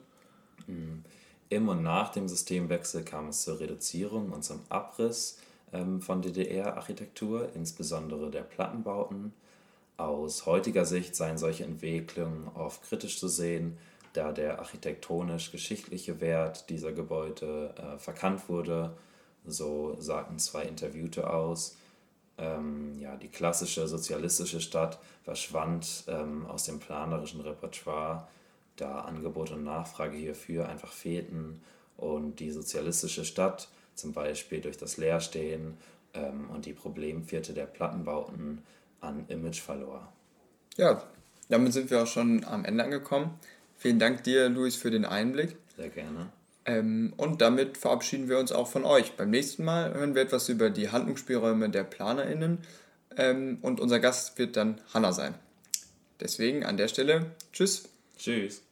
Im 1.49 1.69
und 1.69 1.83
nach 1.83 2.11
dem 2.11 2.29
Systemwechsel 2.29 3.05
kam 3.05 3.29
es 3.29 3.43
zur 3.43 3.61
Reduzierung 3.61 4.31
und 4.33 4.45
zum 4.45 4.61
Abriss 4.69 5.39
ähm, 5.73 6.01
von 6.01 6.23
DDR-Architektur, 6.23 7.51
insbesondere 7.55 8.31
der 8.31 8.43
Plattenbauten. 8.43 9.33
Aus 9.97 10.47
heutiger 10.47 10.85
Sicht 10.85 11.15
seien 11.15 11.39
solche 11.39 11.65
Entwicklungen 11.65 12.49
oft 12.55 12.83
kritisch 12.83 13.19
zu 13.19 13.29
sehen, 13.29 13.79
da 14.13 14.33
der 14.33 14.59
architektonisch-geschichtliche 14.59 16.21
Wert 16.21 16.69
dieser 16.69 16.93
Gebäude 16.93 17.75
äh, 17.77 17.99
verkannt 17.99 18.49
wurde. 18.49 18.97
So 19.45 19.97
sagten 20.01 20.39
zwei 20.39 20.63
Interviewte 20.63 21.31
aus. 21.31 21.77
Ähm, 22.39 22.99
ja, 22.99 23.17
die 23.17 23.29
klassische 23.29 23.87
sozialistische 23.87 24.61
Stadt 24.61 24.99
verschwand 25.23 26.05
ähm, 26.09 26.47
aus 26.47 26.65
dem 26.65 26.81
planerischen 26.81 27.41
Repertoire, 27.41 28.27
da 28.77 29.03
Angebot 29.03 29.53
und 29.53 29.63
Nachfrage 29.63 30.17
hierfür 30.17 30.69
einfach 30.69 30.93
fehlten 30.93 31.63
und 31.97 32.41
die 32.41 32.51
sozialistische 32.51 33.25
Stadt 33.25 33.69
zum 33.95 34.13
Beispiel 34.13 34.61
durch 34.61 34.77
das 34.77 34.97
Leerstehen 34.97 35.77
ähm, 36.15 36.51
und 36.51 36.67
die 36.67 36.73
Problemviertel 36.73 37.55
der 37.55 37.67
Plattenbauten 37.67 38.65
an 39.05 39.25
Image 39.29 39.61
verlor. 39.61 40.13
Ja, 40.77 41.03
damit 41.49 41.73
sind 41.73 41.91
wir 41.91 42.03
auch 42.03 42.07
schon 42.07 42.45
am 42.45 42.65
Ende 42.65 42.85
angekommen. 42.85 43.39
Vielen 43.77 43.99
Dank 43.99 44.25
dir, 44.25 44.49
Luis, 44.49 44.77
für 44.77 44.91
den 44.91 45.05
Einblick. 45.05 45.57
Sehr 45.77 45.91
gerne. 45.91 46.31
Ähm, 46.67 47.13
und 47.17 47.41
damit 47.41 47.77
verabschieden 47.77 48.29
wir 48.29 48.39
uns 48.39 48.53
auch 48.53 48.69
von 48.69 48.85
euch. 48.85 49.13
Beim 49.13 49.31
nächsten 49.31 49.65
Mal 49.65 49.93
hören 49.93 50.15
wir 50.15 50.23
etwas 50.23 50.49
über 50.49 50.71
die 50.71 50.91
Handlungsspielräume 50.91 51.69
der 51.69 51.85
PlanerInnen 51.85 52.59
ähm, 53.17 53.59
und 53.61 53.81
unser 53.81 54.01
Gast 54.01 54.39
wird 54.39 54.57
dann 54.57 54.81
Hanna 54.93 55.13
sein. 55.13 55.35
Deswegen 56.21 56.65
an 56.65 56.77
der 56.77 56.89
Stelle, 56.89 57.27
tschüss. 57.53 57.89
Tschüss. 58.17 58.63